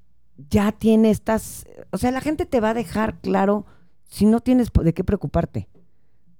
ya 0.49 0.71
tiene 0.71 1.09
estas, 1.09 1.65
o 1.91 1.97
sea, 1.97 2.11
la 2.11 2.21
gente 2.21 2.45
te 2.45 2.61
va 2.61 2.69
a 2.69 2.73
dejar 2.73 3.19
claro 3.19 3.65
si 4.05 4.25
no 4.25 4.39
tienes 4.39 4.69
de 4.71 4.93
qué 4.93 5.03
preocuparte. 5.03 5.67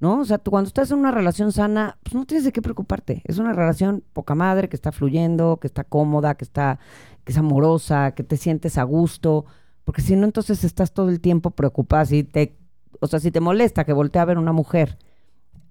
¿No? 0.01 0.19
O 0.19 0.25
sea, 0.25 0.37
tú 0.39 0.51
cuando 0.51 0.67
estás 0.67 0.91
en 0.91 0.97
una 0.99 1.11
relación 1.11 1.51
sana, 1.53 1.97
pues 2.03 2.13
no 2.15 2.25
tienes 2.25 2.43
de 2.43 2.51
qué 2.51 2.61
preocuparte. 2.61 3.21
Es 3.23 3.37
una 3.37 3.53
relación 3.53 4.03
poca 4.11 4.35
madre, 4.35 4.67
que 4.67 4.75
está 4.75 4.91
fluyendo, 4.91 5.57
que 5.61 5.67
está 5.67 5.83
cómoda, 5.85 6.35
que 6.35 6.43
está, 6.43 6.79
que 7.23 7.31
es 7.31 7.37
amorosa, 7.37 8.11
que 8.11 8.23
te 8.23 8.35
sientes 8.35 8.77
a 8.77 8.83
gusto. 8.83 9.45
Porque 9.85 10.01
si 10.01 10.15
no, 10.15 10.25
entonces 10.25 10.63
estás 10.63 10.91
todo 10.91 11.09
el 11.09 11.21
tiempo 11.21 11.51
preocupada. 11.51 12.05
Si 12.05 12.23
te, 12.23 12.57
o 12.99 13.07
sea, 13.07 13.19
si 13.19 13.31
te 13.31 13.39
molesta 13.39 13.83
que 13.85 13.93
voltee 13.93 14.21
a 14.21 14.25
ver 14.25 14.37
una 14.37 14.51
mujer, 14.51 14.97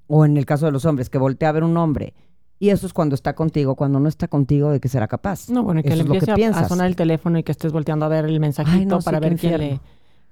o 0.06 0.25
en 0.25 0.37
el 0.37 0.46
caso 0.46 0.66
de 0.66 0.72
los 0.72 0.84
hombres, 0.87 1.10
que 1.10 1.18
voltee 1.18 1.49
a 1.49 1.52
ver 1.52 1.64
un 1.64 1.76
hombre, 1.76 2.14
y 2.58 2.68
eso 2.70 2.87
es 2.87 2.92
cuando 2.92 3.14
está 3.14 3.34
contigo, 3.34 3.75
cuando 3.75 3.99
no 4.00 4.08
está 4.08 4.28
contigo, 4.28 4.70
¿de 4.70 4.80
que 4.80 4.88
será 4.88 5.08
capaz? 5.08 5.49
No, 5.49 5.62
bueno, 5.62 5.80
y 5.80 5.82
que 5.82 5.88
Eso 5.88 5.96
le 5.96 6.02
es 6.02 6.08
lo 6.26 6.32
empiece 6.34 6.58
a- 6.58 6.68
sonar 6.68 6.87
el 6.87 6.94
teléfono 6.96 7.38
y 7.38 7.42
que 7.42 7.52
estés 7.52 7.72
volteando 7.72 8.04
a 8.04 8.08
ver 8.08 8.26
el 8.26 8.38
mensajito 8.38 8.76
Ay, 8.78 8.87
no, 8.87 9.00
sí, 9.00 9.04
para 9.06 9.18
ver 9.18 9.37
quién 9.37 9.58
le 9.58 9.80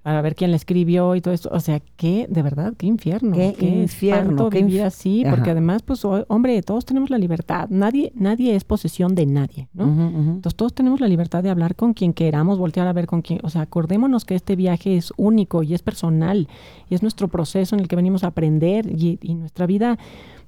para 0.02 0.22
ver 0.22 0.34
quién 0.34 0.50
le 0.52 0.56
escribió 0.56 1.14
y 1.16 1.20
todo 1.20 1.34
eso. 1.34 1.50
O 1.52 1.60
sea, 1.60 1.80
qué, 1.96 2.26
de 2.30 2.42
verdad, 2.42 2.72
qué 2.78 2.86
infierno. 2.86 3.34
Qué 3.34 3.54
infierno, 3.82 4.48
qué 4.48 4.62
vivir 4.62 4.80
inf- 4.80 4.86
así, 4.86 5.22
porque 5.28 5.50
además, 5.50 5.82
pues, 5.82 6.02
hombre, 6.28 6.62
todos 6.62 6.84
tenemos 6.86 7.10
la 7.10 7.18
libertad. 7.18 7.68
Nadie, 7.68 8.12
nadie 8.14 8.54
es 8.54 8.64
posesión 8.64 9.14
de 9.14 9.26
nadie, 9.26 9.68
¿no? 9.74 9.84
Entonces 9.84 10.54
todos 10.56 10.72
tenemos 10.72 11.00
la 11.00 11.08
libertad 11.08 11.42
de 11.42 11.50
hablar 11.50 11.74
con 11.76 11.92
quien 11.94 12.12
queramos, 12.14 12.58
voltear 12.58 12.86
a 12.86 12.92
ver 12.92 13.06
con 13.06 13.20
quien, 13.22 13.40
o 13.42 13.50
sea, 13.50 13.62
acordémonos 13.62 14.24
que 14.24 14.34
este 14.34 14.56
viaje 14.56 14.96
es 14.96 15.12
único 15.16 15.62
y 15.62 15.74
es 15.74 15.82
personal 15.82 16.48
y 16.88 16.94
es 16.94 17.02
nuestro 17.02 17.28
proceso 17.28 17.74
en 17.76 17.80
el 17.80 17.88
que 17.88 17.96
venimos 17.96 18.24
a 18.24 18.28
aprender 18.28 18.86
y, 18.86 19.18
y 19.20 19.34
nuestra 19.34 19.66
vida 19.66 19.98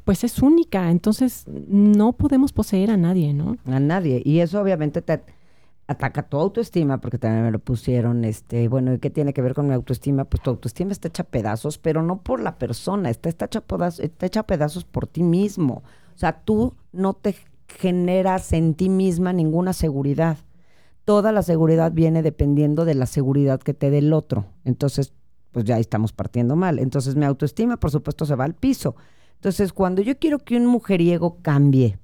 pues 0.04 0.24
es 0.24 0.40
única, 0.40 0.90
entonces 0.90 1.44
no 1.68 2.12
podemos 2.14 2.52
poseer 2.52 2.90
a 2.90 2.96
nadie, 2.96 3.34
¿no? 3.34 3.58
A 3.66 3.78
nadie. 3.78 4.22
Y 4.24 4.38
eso 4.40 4.60
obviamente 4.60 5.02
te 5.02 5.20
ataca 5.90 6.22
tu 6.22 6.38
autoestima, 6.38 7.00
porque 7.00 7.18
también 7.18 7.44
me 7.44 7.50
lo 7.50 7.58
pusieron, 7.58 8.24
este, 8.24 8.68
bueno, 8.68 8.94
¿y 8.94 9.00
qué 9.00 9.10
tiene 9.10 9.32
que 9.32 9.42
ver 9.42 9.54
con 9.54 9.66
mi 9.66 9.74
autoestima? 9.74 10.24
Pues 10.24 10.40
tu 10.40 10.50
autoestima 10.50 10.92
está 10.92 11.08
hecha 11.08 11.24
pedazos, 11.24 11.78
pero 11.78 12.00
no 12.00 12.22
por 12.22 12.40
la 12.40 12.58
persona, 12.58 13.10
está, 13.10 13.28
está, 13.28 13.46
hecha, 13.46 13.60
pedazos, 13.60 13.98
está 13.98 14.26
hecha 14.26 14.44
pedazos 14.44 14.84
por 14.84 15.08
ti 15.08 15.24
mismo. 15.24 15.82
O 16.14 16.18
sea, 16.18 16.42
tú 16.44 16.74
no 16.92 17.14
te 17.14 17.34
generas 17.66 18.52
en 18.52 18.74
ti 18.74 18.88
misma 18.88 19.32
ninguna 19.32 19.72
seguridad. 19.72 20.38
Toda 21.04 21.32
la 21.32 21.42
seguridad 21.42 21.90
viene 21.90 22.22
dependiendo 22.22 22.84
de 22.84 22.94
la 22.94 23.06
seguridad 23.06 23.58
que 23.58 23.74
te 23.74 23.90
dé 23.90 23.98
el 23.98 24.12
otro. 24.12 24.46
Entonces, 24.64 25.12
pues 25.50 25.64
ya 25.64 25.76
estamos 25.80 26.12
partiendo 26.12 26.54
mal. 26.54 26.78
Entonces 26.78 27.16
mi 27.16 27.24
autoestima, 27.24 27.78
por 27.78 27.90
supuesto, 27.90 28.26
se 28.26 28.36
va 28.36 28.44
al 28.44 28.54
piso. 28.54 28.94
Entonces, 29.34 29.72
cuando 29.72 30.02
yo 30.02 30.16
quiero 30.20 30.38
que 30.38 30.56
un 30.56 30.66
mujeriego 30.66 31.38
cambie, 31.42 31.98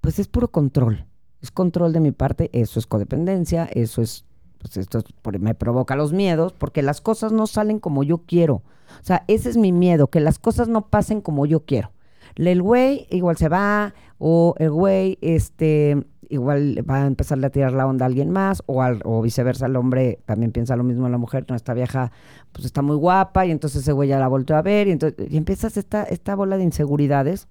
pues 0.00 0.18
es 0.18 0.28
puro 0.28 0.48
control. 0.48 1.04
Es 1.42 1.50
control 1.50 1.92
de 1.92 2.00
mi 2.00 2.12
parte, 2.12 2.48
eso 2.52 2.78
es 2.78 2.86
codependencia, 2.86 3.68
eso 3.72 4.00
es, 4.00 4.24
pues 4.58 4.76
esto 4.76 4.98
es 4.98 5.40
me 5.40 5.54
provoca 5.54 5.96
los 5.96 6.12
miedos, 6.12 6.52
porque 6.52 6.82
las 6.82 7.00
cosas 7.00 7.32
no 7.32 7.46
salen 7.46 7.80
como 7.80 8.04
yo 8.04 8.18
quiero. 8.18 8.62
O 9.00 9.04
sea, 9.04 9.24
ese 9.26 9.50
es 9.50 9.56
mi 9.56 9.72
miedo, 9.72 10.08
que 10.08 10.20
las 10.20 10.38
cosas 10.38 10.68
no 10.68 10.86
pasen 10.88 11.20
como 11.20 11.44
yo 11.46 11.64
quiero. 11.64 11.90
El 12.36 12.62
güey 12.62 13.06
igual 13.10 13.36
se 13.36 13.48
va, 13.48 13.92
o 14.18 14.54
el 14.58 14.70
güey 14.70 15.18
este, 15.20 16.06
igual 16.28 16.78
va 16.88 17.02
a 17.02 17.06
empezarle 17.06 17.46
a 17.46 17.50
tirar 17.50 17.72
la 17.72 17.86
onda 17.86 18.04
a 18.04 18.08
alguien 18.08 18.30
más, 18.30 18.62
o, 18.66 18.82
al, 18.82 19.00
o 19.04 19.20
viceversa, 19.20 19.66
el 19.66 19.76
hombre 19.76 20.20
también 20.24 20.52
piensa 20.52 20.76
lo 20.76 20.84
mismo 20.84 21.04
de 21.04 21.10
la 21.10 21.18
mujer, 21.18 21.44
no, 21.48 21.56
esta 21.56 21.74
vieja 21.74 22.12
pues 22.52 22.64
está 22.64 22.80
muy 22.82 22.96
guapa, 22.96 23.44
y 23.44 23.50
entonces 23.50 23.82
ese 23.82 23.92
güey 23.92 24.08
ya 24.08 24.18
la 24.18 24.28
volteó 24.28 24.56
a 24.56 24.62
ver, 24.62 24.88
y, 24.88 24.92
entonces, 24.92 25.30
y 25.30 25.36
empiezas 25.36 25.76
esta, 25.76 26.04
esta 26.04 26.34
bola 26.34 26.56
de 26.56 26.64
inseguridades 26.64 27.48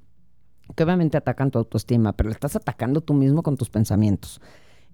que 0.76 0.84
obviamente 0.84 1.18
atacan 1.18 1.52
tu 1.52 1.60
autoestima, 1.60 2.14
pero 2.14 2.30
le 2.30 2.34
estás 2.34 2.56
atacando 2.56 3.02
tú 3.02 3.14
mismo 3.14 3.44
con 3.44 3.58
tus 3.58 3.70
pensamientos. 3.70 4.42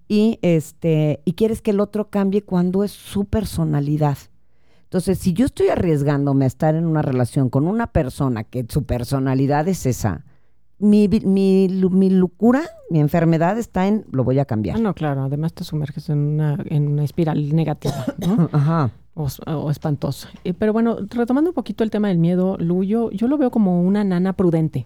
Y 0.08 0.40
este, 0.42 1.22
y 1.26 1.34
quieres 1.34 1.62
que 1.62 1.72
el 1.72 1.80
otro 1.80 2.10
cambie 2.10 2.44
cuando 2.44 2.84
es 2.84 2.92
su 2.92 3.26
personalidad. 3.26 4.18
Entonces, 4.84 5.20
si 5.20 5.34
yo 5.34 5.46
estoy 5.46 5.68
arriesgándome 5.68 6.46
a 6.46 6.48
estar 6.48 6.76
en 6.76 6.86
una 6.86 7.02
relación 7.02 7.50
con 7.50 7.68
una 7.68 7.88
persona 7.88 8.46
que 8.46 8.66
su 8.70 8.84
personalidad 8.86 9.68
es 9.68 9.86
esa, 9.86 10.24
mi, 10.80 11.08
mi, 11.10 11.68
mi 11.70 12.10
locura, 12.10 12.62
mi 12.90 13.00
enfermedad 13.02 13.58
está 13.58 13.88
en 13.88 14.06
lo 14.12 14.24
voy 14.24 14.40
a 14.40 14.44
Ah, 14.44 14.46
cambiar. 14.46 14.80
no, 14.80 14.94
claro, 14.94 15.24
además 15.24 15.54
te 15.54 15.64
sumerges 15.66 16.08
en 16.10 16.20
una, 16.20 16.58
en 16.68 16.88
una 16.88 17.04
espiral 17.04 17.54
negativa, 17.54 18.06
¿no? 18.26 18.48
Ajá. 18.54 18.92
o, 19.16 19.28
o 19.48 19.72
espantosa. 19.72 20.30
Eh, 20.46 20.54
pero 20.54 20.72
bueno, 20.72 20.98
retomando 21.10 21.50
un 21.50 21.56
poquito 21.56 21.84
el 21.84 21.90
tema 21.90 22.08
del 22.08 22.20
miedo, 22.20 22.56
Lu, 22.58 22.84
yo, 22.86 23.10
yo 23.12 23.28
lo 23.28 23.38
veo 23.38 23.52
como 23.52 23.82
una 23.82 24.04
nana 24.06 24.34
prudente, 24.34 24.86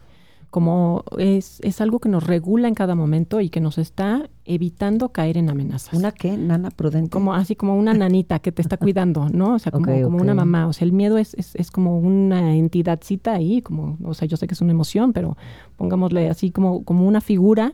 como 0.51 1.03
es, 1.17 1.59
es 1.63 1.81
algo 1.81 1.99
que 1.99 2.09
nos 2.09 2.27
regula 2.27 2.67
en 2.67 2.75
cada 2.75 2.93
momento 2.93 3.39
y 3.41 3.49
que 3.49 3.59
nos 3.61 3.77
está 3.77 4.29
evitando 4.45 5.09
caer 5.09 5.37
en 5.37 5.49
amenazas. 5.49 5.93
¿Una 5.93 6.11
qué? 6.11 6.37
¿Nana 6.37 6.69
prudente? 6.71 7.09
como 7.09 7.33
así 7.33 7.55
como 7.55 7.75
una 7.77 7.93
nanita 7.93 8.39
que 8.39 8.51
te 8.51 8.61
está 8.61 8.77
cuidando, 8.85 9.29
¿no? 9.29 9.55
O 9.55 9.59
sea, 9.59 9.71
como, 9.71 9.85
como 10.03 10.17
una 10.21 10.33
mamá. 10.35 10.67
O 10.67 10.73
sea, 10.73 10.85
el 10.85 10.91
miedo 10.91 11.17
es, 11.17 11.33
es, 11.35 11.55
es 11.55 11.71
como 11.71 11.97
una 11.99 12.55
entidadcita 12.55 13.33
ahí, 13.33 13.61
como, 13.61 13.97
o 14.03 14.13
sea, 14.13 14.27
yo 14.27 14.37
sé 14.37 14.45
que 14.45 14.53
es 14.53 14.61
una 14.61 14.71
emoción, 14.71 15.13
pero 15.13 15.37
pongámosle 15.77 16.29
así 16.29 16.51
como, 16.51 16.83
como 16.83 17.07
una 17.07 17.21
figura 17.21 17.73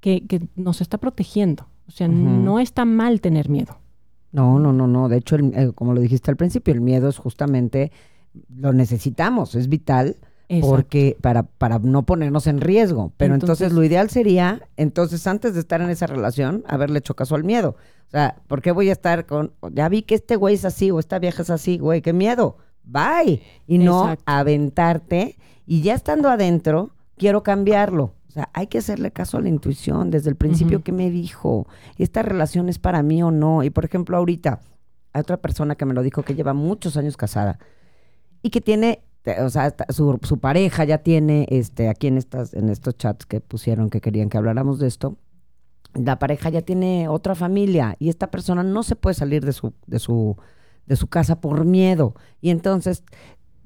que, 0.00 0.26
que 0.26 0.42
nos 0.56 0.80
está 0.80 0.98
protegiendo. 0.98 1.66
O 1.88 1.90
sea, 1.90 2.06
no 2.06 2.60
está 2.60 2.84
mal 2.84 3.20
tener 3.20 3.48
miedo. 3.48 3.78
No, 4.30 4.58
no, 4.60 4.72
no, 4.72 4.86
no. 4.86 5.08
De 5.08 5.16
hecho, 5.16 5.36
el- 5.36 5.52
eh, 5.56 5.72
como 5.74 5.92
lo 5.94 6.00
dijiste 6.00 6.30
al 6.30 6.36
principio, 6.36 6.72
el 6.72 6.80
miedo 6.80 7.08
es 7.08 7.16
justamente, 7.18 7.90
lo 8.54 8.72
necesitamos, 8.72 9.54
es 9.56 9.68
vital 9.68 10.16
Exacto. 10.50 10.68
porque 10.68 11.16
para, 11.20 11.44
para 11.44 11.78
no 11.78 12.02
ponernos 12.04 12.46
en 12.46 12.60
riesgo. 12.60 13.12
Pero 13.16 13.34
entonces, 13.34 13.60
Entonces- 13.68 13.76
lo 13.76 13.84
ideal 13.84 14.10
sería, 14.10 14.60
entonces 14.76 15.26
antes 15.26 15.54
de 15.54 15.60
estar 15.60 15.80
en 15.80 15.88
esa 15.90 16.06
relación, 16.06 16.64
haberle 16.66 16.98
hecho 16.98 17.14
caso 17.16 17.34
al 17.34 17.44
miedo. 17.44 17.76
O 18.08 18.10
sea, 18.10 18.36
¿por 18.48 18.60
qué 18.60 18.72
voy 18.72 18.88
a 18.88 18.92
estar 18.92 19.24
con, 19.26 19.52
ya 19.72 19.88
vi 19.88 20.02
que 20.02 20.16
este 20.16 20.34
güey 20.36 20.56
es 20.56 20.64
así 20.64 20.90
o 20.90 20.98
esta 20.98 21.18
vieja 21.18 21.42
es 21.42 21.50
así, 21.50 21.78
güey, 21.78 22.02
qué 22.02 22.12
miedo? 22.12 22.56
Bye. 22.82 23.42
Y 23.66 23.78
no 23.78 24.02
Exacto. 24.02 24.24
aventarte 24.26 25.36
y 25.66 25.82
ya 25.82 25.94
estando 25.94 26.28
adentro, 26.28 26.90
quiero 27.16 27.42
cambiarlo. 27.44 28.14
O 28.28 28.32
sea, 28.32 28.48
hay 28.52 28.66
que 28.66 28.78
hacerle 28.78 29.10
caso 29.12 29.38
a 29.38 29.40
la 29.40 29.48
intuición 29.48 30.10
desde 30.10 30.30
el 30.30 30.36
principio 30.36 30.78
Ujú. 30.78 30.84
que 30.84 30.92
me 30.92 31.10
dijo, 31.10 31.66
esta 31.98 32.22
relación 32.22 32.68
es 32.68 32.78
para 32.78 33.02
mí 33.02 33.22
o 33.22 33.30
no. 33.30 33.62
Y 33.62 33.70
por 33.70 33.84
ejemplo, 33.84 34.16
ahorita, 34.16 34.60
hay 35.12 35.20
otra 35.20 35.36
persona 35.36 35.74
que 35.74 35.84
me 35.84 35.94
lo 35.94 36.02
dijo 36.02 36.22
que 36.22 36.34
lleva 36.34 36.52
muchos 36.54 36.96
años 36.96 37.16
casada 37.16 37.58
y 38.42 38.50
que 38.50 38.60
tiene, 38.60 39.02
o 39.42 39.50
sea, 39.50 39.74
su, 39.90 40.18
su 40.22 40.38
pareja 40.38 40.84
ya 40.84 40.98
tiene, 40.98 41.46
este, 41.50 41.88
aquí 41.88 42.06
en 42.06 42.18
estas, 42.18 42.54
en 42.54 42.68
estos 42.68 42.96
chats 42.96 43.26
que 43.26 43.40
pusieron 43.40 43.90
que 43.90 44.00
querían 44.00 44.28
que 44.28 44.38
habláramos 44.38 44.78
de 44.78 44.88
esto, 44.88 45.16
la 45.94 46.18
pareja 46.18 46.50
ya 46.50 46.62
tiene 46.62 47.08
otra 47.08 47.34
familia 47.34 47.96
y 47.98 48.08
esta 48.08 48.30
persona 48.30 48.62
no 48.62 48.82
se 48.82 48.96
puede 48.96 49.14
salir 49.14 49.44
de 49.44 49.52
su, 49.52 49.74
de 49.86 49.98
su, 49.98 50.36
de 50.86 50.96
su 50.96 51.08
casa 51.08 51.40
por 51.40 51.64
miedo. 51.64 52.14
Y 52.40 52.50
entonces 52.50 53.02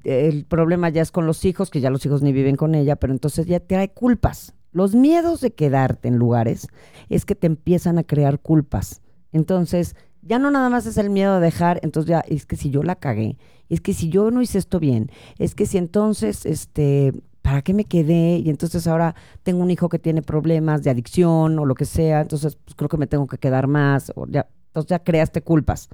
el 0.03 0.45
problema 0.45 0.89
ya 0.89 1.01
es 1.01 1.11
con 1.11 1.25
los 1.25 1.45
hijos, 1.45 1.69
que 1.69 1.81
ya 1.81 1.89
los 1.89 2.05
hijos 2.05 2.21
ni 2.21 2.31
viven 2.31 2.55
con 2.55 2.75
ella, 2.75 2.95
pero 2.95 3.13
entonces 3.13 3.47
ya 3.47 3.59
trae 3.59 3.91
culpas. 3.91 4.53
Los 4.71 4.93
miedos 4.93 5.41
de 5.41 5.53
quedarte 5.53 6.07
en 6.07 6.17
lugares 6.17 6.67
es 7.09 7.25
que 7.25 7.35
te 7.35 7.47
empiezan 7.47 7.97
a 7.97 8.03
crear 8.03 8.39
culpas. 8.39 9.01
Entonces, 9.31 9.95
ya 10.25 10.39
no 10.39 10.51
nada 10.51 10.69
más 10.69 10.85
es 10.85 10.97
el 10.97 11.09
miedo 11.09 11.35
de 11.35 11.45
dejar, 11.45 11.79
entonces 11.83 12.09
ya 12.09 12.19
es 12.21 12.45
que 12.45 12.55
si 12.55 12.69
yo 12.69 12.83
la 12.83 12.95
cagué, 12.95 13.37
es 13.69 13.79
que 13.79 13.93
si 13.93 14.09
yo 14.09 14.31
no 14.31 14.41
hice 14.41 14.57
esto 14.57 14.79
bien, 14.79 15.11
es 15.37 15.55
que 15.55 15.65
si 15.65 15.77
entonces, 15.77 16.45
este, 16.45 17.13
¿para 17.41 17.61
qué 17.61 17.73
me 17.73 17.85
quedé? 17.85 18.37
Y 18.37 18.49
entonces 18.49 18.87
ahora 18.87 19.15
tengo 19.43 19.61
un 19.61 19.71
hijo 19.71 19.87
que 19.87 19.99
tiene 19.99 20.21
problemas 20.21 20.83
de 20.83 20.89
adicción 20.89 21.57
o 21.59 21.65
lo 21.65 21.75
que 21.75 21.85
sea, 21.85 22.21
entonces 22.21 22.57
pues, 22.57 22.75
creo 22.75 22.89
que 22.89 22.97
me 22.97 23.07
tengo 23.07 23.27
que 23.27 23.37
quedar 23.37 23.67
más, 23.67 24.11
o 24.15 24.27
ya, 24.27 24.47
entonces 24.67 24.89
ya 24.89 24.99
creaste 24.99 25.41
culpas. 25.41 25.89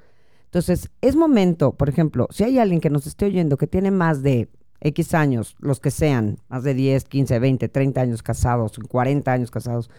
Entonces, 0.45 0.89
es 0.99 1.15
momento, 1.15 1.71
por 1.71 1.87
ejemplo, 1.87 2.27
si 2.29 2.43
hay 2.43 2.59
alguien 2.59 2.81
que 2.81 2.89
nos 2.89 3.07
esté 3.07 3.25
oyendo 3.25 3.55
que 3.55 3.67
tiene 3.67 3.89
más 3.89 4.21
de 4.21 4.49
X 4.81 5.13
años, 5.13 5.55
los 5.59 5.79
que 5.79 5.91
sean, 5.91 6.39
más 6.49 6.63
de 6.63 6.73
10, 6.73 7.05
15, 7.05 7.39
20, 7.39 7.69
30 7.69 8.01
años 8.01 8.23
casados, 8.23 8.73
40 8.89 9.31
años 9.31 9.49
casados, 9.49 9.89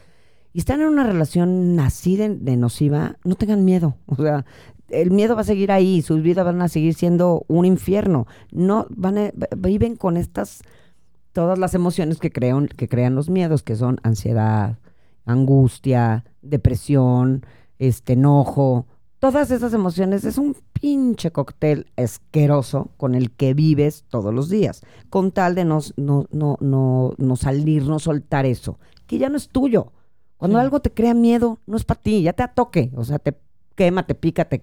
y 0.53 0.59
están 0.59 0.81
en 0.81 0.89
una 0.89 1.05
relación 1.05 1.79
así 1.81 2.17
de, 2.17 2.57
nociva, 2.57 3.17
no 3.25 3.35
tengan 3.37 3.65
miedo. 3.65 3.97
O 4.07 4.17
sea, 4.17 4.45
el 4.89 5.11
miedo 5.11 5.35
va 5.35 5.41
a 5.41 5.45
seguir 5.45 5.73
ahí, 5.73 6.03
sus 6.03 6.21
vidas 6.23 6.45
van 6.45 6.61
a 6.61 6.69
seguir 6.69 6.95
siendo 6.95 7.45
un 7.49 7.65
infierno. 7.65 8.27
No, 8.51 8.87
van 8.91 9.17
a- 9.19 9.33
viven 9.57 9.97
con 9.97 10.17
estas, 10.17 10.63
todas 11.33 11.59
las 11.59 11.75
emociones 11.75 12.19
que 12.19 12.31
crean, 12.31 12.69
que 12.69 12.89
crean 12.89 13.15
los 13.15 13.31
miedos, 13.31 13.63
que 13.63 13.77
son 13.77 13.99
ansiedad, 14.03 14.79
angustia, 15.25 16.25
depresión, 16.43 17.45
este 17.79 18.13
enojo. 18.13 18.87
Todas 19.19 19.51
esas 19.51 19.73
emociones 19.73 20.25
es 20.25 20.37
un 20.37 20.57
pinche 20.81 21.31
cóctel 21.31 21.87
asqueroso 21.97 22.91
con 22.97 23.15
el 23.15 23.31
que 23.31 23.55
vives 23.55 24.05
todos 24.09 24.35
los 24.35 24.49
días, 24.51 24.83
con 25.11 25.31
tal 25.31 25.55
de 25.55 25.65
no, 25.65 25.79
no, 25.97 26.27
no, 26.33 26.59
no, 26.61 27.15
no 27.17 27.37
salir, 27.37 27.85
no 27.87 27.99
soltar 27.99 28.47
eso, 28.47 28.79
que 29.07 29.19
ya 29.19 29.29
no 29.29 29.37
es 29.37 29.49
tuyo. 29.49 29.93
Cuando 30.43 30.59
Sí. 30.59 30.63
algo 30.65 30.81
te 30.81 30.91
crea 30.91 31.15
miedo, 31.15 31.61
no 31.69 31.77
es 31.77 31.85
para 31.85 32.01
ti, 32.01 32.21
ya 32.23 32.33
te 32.33 32.43
atoque, 32.43 32.91
o 32.97 33.05
sea, 33.05 33.21
te 33.21 33.37
quema, 33.77 34.03
te 34.05 34.17
pica, 34.17 34.45
te, 34.47 34.61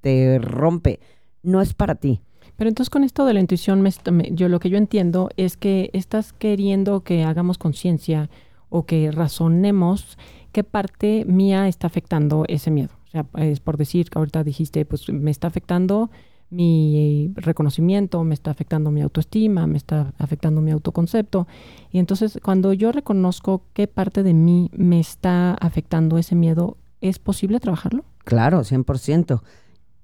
te 0.00 0.40
rompe, 0.40 0.98
no 1.44 1.60
es 1.60 1.72
para 1.72 1.94
ti. 1.94 2.20
Pero 2.56 2.68
entonces 2.68 2.90
con 2.90 3.04
esto 3.04 3.24
de 3.24 3.34
la 3.34 3.38
intuición, 3.40 3.80
me- 3.80 3.92
yo 4.32 4.48
lo 4.48 4.58
que 4.58 4.70
yo 4.70 4.76
entiendo 4.76 5.28
es 5.36 5.56
que 5.56 5.88
estás 5.92 6.32
queriendo 6.32 7.04
que 7.04 7.22
hagamos 7.22 7.58
conciencia 7.58 8.28
o 8.70 8.86
que 8.86 9.12
razonemos 9.12 10.18
qué 10.50 10.64
parte 10.64 11.24
mía 11.28 11.68
está 11.68 11.86
afectando 11.86 12.44
ese 12.48 12.72
miedo. 12.72 12.90
O 13.06 13.10
sea, 13.10 13.26
es 13.38 13.60
por 13.60 13.76
decir 13.76 14.10
que 14.10 14.18
ahorita 14.18 14.42
dijiste, 14.42 14.84
pues 14.84 15.08
me 15.10 15.30
está 15.30 15.46
afectando 15.46 16.10
mi 16.50 17.32
reconocimiento, 17.36 18.22
me 18.24 18.34
está 18.34 18.50
afectando 18.50 18.90
mi 18.90 19.02
autoestima, 19.02 19.66
me 19.66 19.78
está 19.78 20.12
afectando 20.18 20.60
mi 20.60 20.72
autoconcepto. 20.72 21.46
Y 21.92 21.98
entonces 21.98 22.38
cuando 22.42 22.72
yo 22.72 22.92
reconozco 22.92 23.62
qué 23.72 23.86
parte 23.86 24.22
de 24.22 24.34
mí 24.34 24.70
me 24.72 24.98
está 25.00 25.54
afectando 25.54 26.18
ese 26.18 26.34
miedo, 26.34 26.76
¿es 27.00 27.18
posible 27.18 27.60
trabajarlo? 27.60 28.04
Claro, 28.24 28.60
100%. 28.60 29.42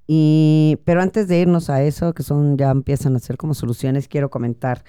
Y, 0.06 0.78
pero 0.84 1.02
antes 1.02 1.26
de 1.26 1.40
irnos 1.40 1.68
a 1.68 1.82
eso, 1.82 2.14
que 2.14 2.22
son 2.22 2.56
ya 2.56 2.70
empiezan 2.70 3.16
a 3.16 3.18
ser 3.18 3.36
como 3.36 3.54
soluciones, 3.54 4.06
quiero 4.06 4.30
comentar 4.30 4.84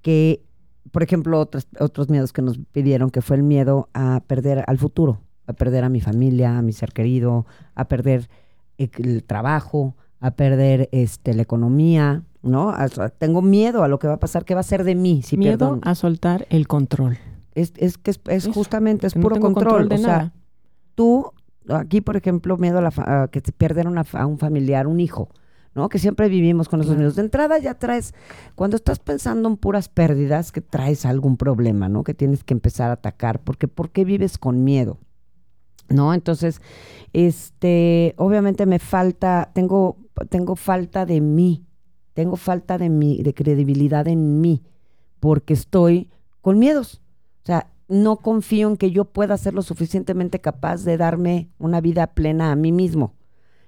que, 0.00 0.42
por 0.90 1.02
ejemplo, 1.02 1.38
otros, 1.38 1.68
otros 1.78 2.08
miedos 2.08 2.32
que 2.32 2.40
nos 2.40 2.58
pidieron, 2.72 3.10
que 3.10 3.20
fue 3.20 3.36
el 3.36 3.42
miedo 3.42 3.90
a 3.92 4.22
perder 4.26 4.64
al 4.66 4.78
futuro, 4.78 5.20
a 5.46 5.52
perder 5.52 5.84
a 5.84 5.90
mi 5.90 6.00
familia, 6.00 6.56
a 6.56 6.62
mi 6.62 6.72
ser 6.72 6.92
querido, 6.92 7.46
a 7.74 7.86
perder 7.86 8.30
el, 8.78 8.90
el 8.96 9.24
trabajo, 9.24 9.94
a 10.22 10.30
perder 10.30 10.88
este, 10.92 11.34
la 11.34 11.42
economía, 11.42 12.22
¿no? 12.42 12.70
A- 12.70 12.88
tengo 13.10 13.42
miedo 13.42 13.82
a 13.84 13.88
lo 13.88 13.98
que 13.98 14.06
va 14.08 14.14
a 14.14 14.20
pasar, 14.20 14.44
qué 14.44 14.54
va 14.54 14.60
a 14.60 14.64
ser 14.64 14.84
de 14.84 14.94
mí 14.94 15.20
si 15.22 15.36
Miedo 15.36 15.58
pierdo. 15.58 15.80
a 15.82 15.94
soltar 15.94 16.46
el 16.48 16.66
control. 16.66 17.18
Es, 17.54 17.72
es 17.76 17.98
que 17.98 18.12
es, 18.12 18.20
es 18.28 18.44
Eso, 18.44 18.52
justamente, 18.54 19.06
es 19.06 19.14
no 19.16 19.22
puro 19.22 19.38
control. 19.38 19.88
de 19.88 19.96
o 19.96 19.98
sea, 19.98 20.32
tú, 20.94 21.32
aquí 21.68 22.00
por 22.00 22.16
ejemplo, 22.16 22.56
miedo 22.56 22.78
a, 22.78 22.82
la 22.82 22.90
fa- 22.90 23.24
a 23.24 23.28
que 23.28 23.40
te 23.42 23.52
una 23.86 24.04
fa- 24.04 24.22
a 24.22 24.26
un 24.26 24.38
familiar, 24.38 24.86
un 24.86 25.00
hijo, 25.00 25.28
¿no? 25.74 25.88
Que 25.88 25.98
siempre 25.98 26.28
vivimos 26.28 26.68
con 26.68 26.80
esos 26.80 26.96
miedos. 26.96 27.16
De 27.16 27.22
entrada 27.22 27.58
ya 27.58 27.74
traes, 27.74 28.14
cuando 28.54 28.76
estás 28.76 28.98
pensando 29.00 29.48
en 29.48 29.56
puras 29.56 29.88
pérdidas, 29.88 30.52
que 30.52 30.60
traes 30.60 31.04
algún 31.04 31.36
problema, 31.36 31.88
¿no? 31.88 32.04
Que 32.04 32.14
tienes 32.14 32.44
que 32.44 32.54
empezar 32.54 32.90
a 32.90 32.94
atacar, 32.94 33.40
porque 33.40 33.68
¿por 33.68 33.90
qué 33.90 34.04
vives 34.04 34.38
con 34.38 34.64
miedo? 34.64 34.98
¿No? 35.88 36.14
Entonces, 36.14 36.60
este, 37.12 38.14
obviamente 38.16 38.66
me 38.66 38.78
falta, 38.78 39.50
tengo, 39.54 39.96
tengo 40.28 40.56
falta 40.56 41.06
de 41.06 41.20
mí, 41.20 41.64
tengo 42.14 42.36
falta 42.36 42.78
de 42.78 42.88
mi, 42.88 43.22
de 43.22 43.34
credibilidad 43.34 44.06
en 44.08 44.40
mí, 44.40 44.62
porque 45.20 45.54
estoy 45.54 46.10
con 46.40 46.58
miedos. 46.58 47.00
O 47.42 47.46
sea, 47.46 47.72
no 47.88 48.16
confío 48.16 48.68
en 48.68 48.76
que 48.76 48.90
yo 48.90 49.06
pueda 49.06 49.36
ser 49.36 49.54
lo 49.54 49.62
suficientemente 49.62 50.40
capaz 50.40 50.84
de 50.84 50.96
darme 50.96 51.50
una 51.58 51.80
vida 51.80 52.08
plena 52.08 52.52
a 52.52 52.56
mí 52.56 52.72
mismo. 52.72 53.14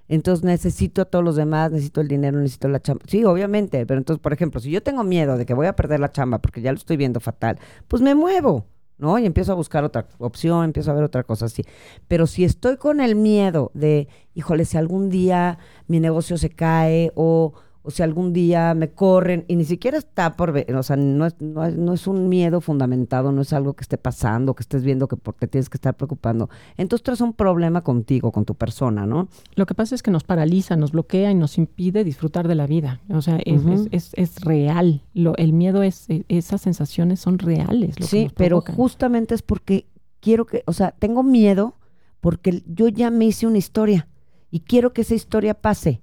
Entonces 0.07 0.43
necesito 0.43 1.01
a 1.01 1.05
todos 1.05 1.25
los 1.25 1.35
demás, 1.35 1.71
necesito 1.71 2.01
el 2.01 2.07
dinero, 2.07 2.39
necesito 2.39 2.67
la 2.67 2.79
chamba. 2.79 3.03
Sí, 3.07 3.23
obviamente, 3.23 3.85
pero 3.85 3.97
entonces, 3.97 4.21
por 4.21 4.33
ejemplo, 4.33 4.59
si 4.59 4.69
yo 4.69 4.83
tengo 4.83 5.03
miedo 5.03 5.37
de 5.37 5.45
que 5.45 5.53
voy 5.53 5.67
a 5.67 5.75
perder 5.75 5.99
la 5.99 6.11
chamba 6.11 6.39
porque 6.39 6.61
ya 6.61 6.71
lo 6.71 6.77
estoy 6.77 6.97
viendo 6.97 7.19
fatal, 7.19 7.59
pues 7.87 8.01
me 8.01 8.13
muevo, 8.13 8.67
¿no? 8.97 9.19
Y 9.19 9.25
empiezo 9.25 9.51
a 9.51 9.55
buscar 9.55 9.83
otra 9.83 10.07
opción, 10.17 10.65
empiezo 10.65 10.91
a 10.91 10.93
ver 10.93 11.03
otra 11.03 11.23
cosa 11.23 11.45
así. 11.45 11.63
Pero 12.07 12.27
si 12.27 12.43
estoy 12.43 12.77
con 12.77 13.01
el 13.01 13.15
miedo 13.15 13.71
de, 13.73 14.07
híjole, 14.33 14.65
si 14.65 14.77
algún 14.77 15.09
día 15.09 15.57
mi 15.87 15.99
negocio 15.99 16.37
se 16.37 16.49
cae 16.49 17.11
o, 17.15 17.53
o 17.85 17.91
si 17.91 18.03
algún 18.03 18.33
día 18.33 18.73
me 18.73 18.89
corren 18.91 19.45
y 19.47 19.55
ni 19.55 19.63
siquiera 19.65 19.97
está 19.97 20.35
por 20.35 20.51
ver, 20.51 20.75
o 20.75 20.83
sea, 20.83 20.95
no 20.95 21.25
es, 21.25 21.35
no, 21.39 21.63
es, 21.63 21.75
no 21.77 21.93
es 21.93 22.07
un 22.07 22.27
miedo 22.29 22.61
fundamentado, 22.61 23.31
no 23.31 23.41
es 23.41 23.53
algo 23.53 23.73
que 23.73 23.83
esté 23.83 23.97
pasando, 23.97 24.55
que 24.55 24.63
estés 24.63 24.83
viendo 24.83 25.07
que 25.07 25.15
porque 25.17 25.47
tienes 25.47 25.69
que 25.69 25.77
estar 25.77 25.95
preocupando. 25.95 26.49
Entonces 26.77 27.03
traes 27.03 27.21
un 27.21 27.33
problema 27.33 27.81
contigo, 27.81 28.31
con 28.31 28.45
tu 28.45 28.55
persona, 28.55 29.05
¿no? 29.05 29.27
Lo 29.55 29.65
que 29.65 29.75
pasa 29.75 29.95
es 29.95 30.03
que 30.03 30.11
nos 30.11 30.23
paraliza, 30.23 30.75
nos 30.75 30.91
bloquea 30.91 31.31
y 31.31 31.35
nos 31.35 31.57
impide 31.57 32.03
disfrutar 32.03 32.47
de 32.47 32.55
la 32.55 32.67
vida. 32.67 33.01
O 33.09 33.21
sea, 33.21 33.37
es, 33.45 33.63
es, 33.65 33.87
es- 33.91 34.11
es 34.15 34.41
real. 34.41 35.01
Lo, 35.13 35.35
el 35.37 35.53
miedo 35.53 35.83
es, 35.83 36.09
e- 36.09 36.25
esas 36.27 36.61
sensaciones 36.61 37.19
son 37.19 37.39
reales. 37.39 37.89
lo 37.99 38.05
que 38.05 38.09
Sí, 38.09 38.23
nos 38.23 38.33
pero 38.33 38.61
justamente 38.61 39.35
es 39.35 39.41
porque 39.41 39.87
quiero 40.19 40.45
que, 40.45 40.63
o 40.65 40.73
sea, 40.73 40.91
tengo 40.91 41.21
miedo 41.23 41.75
porque 42.21 42.63
yo 42.65 42.87
ya 42.87 43.11
me 43.11 43.25
hice 43.25 43.45
una 43.45 43.59
historia 43.59 44.07
y 44.49 44.61
quiero 44.61 44.93
que 44.93 45.01
esa 45.01 45.13
historia 45.13 45.53
pase. 45.53 46.01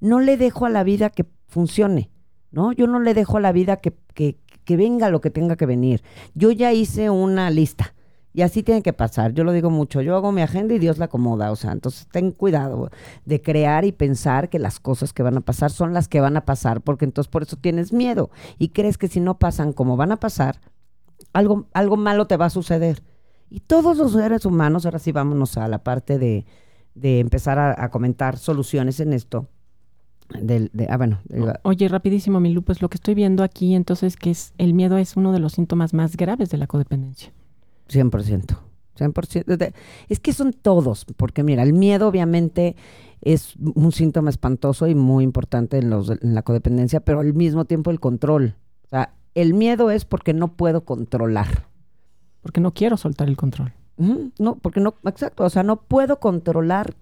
No 0.00 0.20
le 0.20 0.36
dejo 0.36 0.66
a 0.66 0.70
la 0.70 0.84
vida 0.84 1.10
que 1.10 1.26
funcione, 1.46 2.10
¿no? 2.50 2.72
Yo 2.72 2.86
no 2.86 3.00
le 3.00 3.14
dejo 3.14 3.38
a 3.38 3.40
la 3.40 3.52
vida 3.52 3.76
que, 3.78 3.94
que, 4.14 4.76
venga 4.76 5.10
lo 5.10 5.20
que 5.20 5.30
tenga 5.30 5.56
que 5.56 5.66
venir. 5.66 6.02
Yo 6.34 6.50
ya 6.50 6.72
hice 6.72 7.10
una 7.10 7.50
lista 7.50 7.94
y 8.32 8.42
así 8.42 8.62
tiene 8.62 8.82
que 8.82 8.92
pasar. 8.92 9.32
Yo 9.32 9.44
lo 9.44 9.52
digo 9.52 9.70
mucho, 9.70 10.02
yo 10.02 10.16
hago 10.16 10.32
mi 10.32 10.42
agenda 10.42 10.74
y 10.74 10.78
Dios 10.78 10.98
la 10.98 11.06
acomoda, 11.06 11.50
o 11.50 11.56
sea, 11.56 11.72
entonces 11.72 12.06
ten 12.10 12.32
cuidado 12.32 12.90
de 13.24 13.40
crear 13.40 13.84
y 13.84 13.92
pensar 13.92 14.50
que 14.50 14.58
las 14.58 14.80
cosas 14.80 15.12
que 15.12 15.22
van 15.22 15.38
a 15.38 15.40
pasar 15.40 15.70
son 15.70 15.94
las 15.94 16.08
que 16.08 16.20
van 16.20 16.36
a 16.36 16.44
pasar, 16.44 16.82
porque 16.82 17.04
entonces 17.04 17.30
por 17.30 17.42
eso 17.42 17.56
tienes 17.56 17.92
miedo 17.92 18.30
y 18.58 18.70
crees 18.70 18.98
que 18.98 19.08
si 19.08 19.20
no 19.20 19.38
pasan 19.38 19.72
como 19.72 19.96
van 19.96 20.12
a 20.12 20.20
pasar, 20.20 20.60
algo, 21.32 21.66
algo 21.72 21.96
malo 21.96 22.26
te 22.26 22.36
va 22.36 22.46
a 22.46 22.50
suceder. 22.50 23.02
Y 23.48 23.60
todos 23.60 23.96
los 23.96 24.12
seres 24.12 24.44
humanos, 24.44 24.84
ahora 24.84 24.98
sí 24.98 25.12
vámonos 25.12 25.56
a 25.56 25.68
la 25.68 25.84
parte 25.84 26.18
de, 26.18 26.44
de 26.94 27.20
empezar 27.20 27.58
a 27.58 27.90
comentar 27.90 28.36
soluciones 28.36 28.98
en 28.98 29.12
esto. 29.12 29.48
Del, 30.40 30.70
de, 30.72 30.86
ah, 30.90 30.96
bueno, 30.96 31.20
Oye, 31.62 31.88
rapidísimo, 31.88 32.40
mi 32.40 32.58
pues 32.60 32.82
lo 32.82 32.88
que 32.88 32.96
estoy 32.96 33.14
viendo 33.14 33.42
aquí 33.42 33.74
entonces 33.74 34.16
que 34.16 34.30
es 34.30 34.52
el 34.58 34.74
miedo 34.74 34.98
es 34.98 35.16
uno 35.16 35.32
de 35.32 35.38
los 35.38 35.52
síntomas 35.52 35.94
más 35.94 36.16
graves 36.16 36.50
de 36.50 36.58
la 36.58 36.66
codependencia. 36.66 37.32
100%. 37.88 38.58
100%. 38.98 39.56
De- 39.56 39.72
Es 40.08 40.20
que 40.20 40.32
son 40.32 40.52
todos, 40.52 41.04
porque 41.16 41.42
mira, 41.42 41.62
el 41.62 41.72
miedo 41.72 42.08
obviamente 42.08 42.76
es 43.22 43.54
un 43.56 43.92
síntoma 43.92 44.30
espantoso 44.30 44.86
y 44.86 44.94
muy 44.94 45.22
importante 45.24 45.78
en, 45.78 45.90
los, 45.90 46.10
en 46.10 46.34
la 46.34 46.42
codependencia, 46.42 47.00
pero 47.00 47.20
al 47.20 47.34
mismo 47.34 47.64
tiempo 47.64 47.90
el 47.90 48.00
control. 48.00 48.54
O 48.84 48.88
sea, 48.88 49.14
el 49.34 49.54
miedo 49.54 49.90
es 49.90 50.04
porque 50.04 50.32
no 50.32 50.48
puedo 50.56 50.84
controlar. 50.84 51.66
Porque 52.42 52.60
no 52.60 52.72
quiero 52.72 52.96
soltar 52.96 53.28
el 53.28 53.36
control. 53.36 53.72
No, 54.38 54.56
porque 54.56 54.80
no, 54.80 54.94
exacto, 55.04 55.44
o 55.44 55.50
sea, 55.50 55.62
no 55.62 55.76
puedo 55.76 56.20
controlar, 56.20 56.94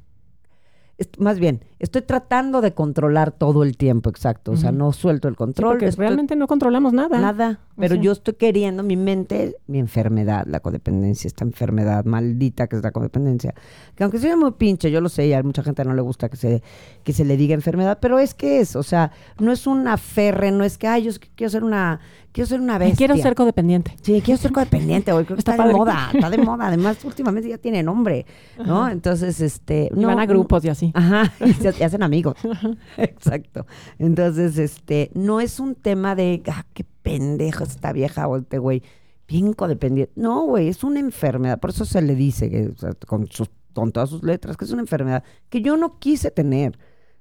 más 1.18 1.38
bien, 1.40 1.60
estoy 1.78 2.02
tratando 2.02 2.60
de 2.60 2.72
controlar 2.72 3.32
todo 3.32 3.62
el 3.62 3.76
tiempo, 3.76 4.10
exacto, 4.10 4.52
o 4.52 4.56
sea, 4.56 4.70
no 4.72 4.92
suelto 4.92 5.28
el 5.28 5.34
Sí, 5.34 5.38
control, 5.38 5.72
porque 5.72 5.86
estoy- 5.86 6.06
realmente 6.06 6.36
no 6.36 6.46
controlamos 6.46 6.92
nada. 6.92 7.20
nada, 7.20 7.58
pero 7.76 7.94
yo 7.94 8.12
estoy 8.12 8.34
queriendo, 8.34 8.82
mi 8.82 8.96
mente, 8.96 9.56
mi 9.66 9.78
enfermedad, 9.78 10.44
la 10.46 10.60
codependencia, 10.60 11.28
esta 11.28 11.44
enfermedad 11.44 12.04
maldita 12.04 12.66
que 12.66 12.76
es 12.76 12.82
la 12.82 12.90
codependencia, 12.92 13.54
que 13.94 14.04
aunque 14.04 14.18
sea 14.18 14.36
muy 14.36 14.52
pinche, 14.52 14.90
yo 14.90 15.00
lo 15.00 15.08
sé, 15.08 15.26
y 15.26 15.32
a 15.32 15.42
mucha 15.42 15.62
gente 15.62 15.84
no 15.84 15.94
le 15.94 16.02
gusta 16.02 16.28
que 16.28 16.36
se, 16.36 16.62
que 17.02 17.12
se 17.12 17.24
le 17.24 17.36
diga 17.36 17.54
enfermedad, 17.54 17.98
pero 18.00 18.18
es 18.18 18.34
que 18.34 18.60
es, 18.60 18.76
o 18.76 18.82
sea, 18.82 19.12
no 19.38 19.52
es 19.52 19.66
un 19.66 19.88
aferre, 19.88 20.50
no 20.52 20.64
es 20.64 20.78
que, 20.78 20.86
ay, 20.86 21.04
yo 21.04 21.12
quiero 21.34 21.50
ser 21.50 21.64
una, 21.64 22.00
quiero 22.32 22.46
ser 22.48 22.60
una 22.60 22.76
Y 22.76 22.78
bestia. 22.78 22.96
quiero 22.96 23.16
ser 23.16 23.34
codependiente. 23.34 23.96
Sí, 24.02 24.20
quiero 24.24 24.40
ser 24.40 24.52
codependiente, 24.52 25.12
güey. 25.12 25.24
Creo 25.24 25.36
que 25.36 25.40
Está 25.44 25.52
está, 25.52 25.66
de 25.66 25.72
moda, 25.72 26.10
está 26.12 26.30
de 26.30 26.38
moda. 26.38 26.66
Además, 26.68 27.04
últimamente 27.04 27.48
ya 27.48 27.58
tiene 27.58 27.82
nombre, 27.82 28.26
¿no? 28.64 28.88
Entonces, 28.88 29.40
este. 29.40 29.90
Y 29.94 30.00
no, 30.00 30.08
van 30.08 30.18
a 30.20 30.26
grupos 30.26 30.64
y 30.64 30.68
así. 30.68 30.90
Ajá, 30.94 31.32
y 31.44 31.52
se, 31.52 31.74
y 31.78 31.82
hacen 31.82 32.02
amigos. 32.02 32.36
Exacto. 32.96 33.66
Entonces, 33.98 34.58
este, 34.58 35.10
no 35.14 35.40
es 35.40 35.60
un 35.60 35.74
tema 35.74 36.14
de, 36.14 36.42
ah, 36.48 36.64
qué 36.72 36.84
pendejo 37.04 37.62
esta 37.62 37.92
vieja 37.92 38.26
o 38.26 38.38
este 38.38 38.58
güey, 38.58 38.82
bien 39.28 39.52
codependiente. 39.52 40.12
No, 40.16 40.42
güey, 40.42 40.68
es 40.68 40.82
una 40.82 40.98
enfermedad. 40.98 41.60
Por 41.60 41.70
eso 41.70 41.84
se 41.84 42.02
le 42.02 42.16
dice, 42.16 42.50
que, 42.50 42.68
o 42.68 42.76
sea, 42.76 42.94
con, 43.06 43.28
sus, 43.28 43.48
con 43.72 43.92
todas 43.92 44.10
sus 44.10 44.24
letras, 44.24 44.56
que 44.56 44.64
es 44.64 44.72
una 44.72 44.82
enfermedad 44.82 45.22
que 45.50 45.62
yo 45.62 45.76
no 45.76 46.00
quise 46.00 46.32
tener. 46.32 46.76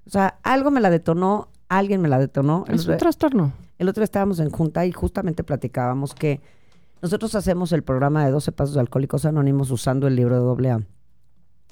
O 0.08 0.10
sea, 0.10 0.40
algo 0.42 0.72
me 0.72 0.80
la 0.80 0.90
detonó, 0.90 1.50
alguien 1.70 2.02
me 2.02 2.08
la 2.08 2.18
detonó. 2.18 2.66
Es 2.70 2.88
un 2.88 2.98
trastorno. 2.98 3.54
El 3.78 3.90
otro 3.90 4.02
día 4.02 4.06
estábamos 4.06 4.40
en 4.40 4.50
junta 4.50 4.86
y 4.86 4.92
justamente 4.94 5.44
platicábamos 5.44 6.16
que 6.16 6.42
nosotros 7.02 7.36
hacemos 7.36 7.74
el 7.74 7.84
programa 7.84 8.26
de 8.26 8.32
12 8.32 8.54
Pasos 8.54 8.76
de 8.76 8.80
Alcohólicos 8.80 9.26
Anónimos 9.26 9.70
usando 9.70 10.08
el 10.08 10.16
libro 10.16 10.56
de 10.56 10.70
AA. 10.70 10.82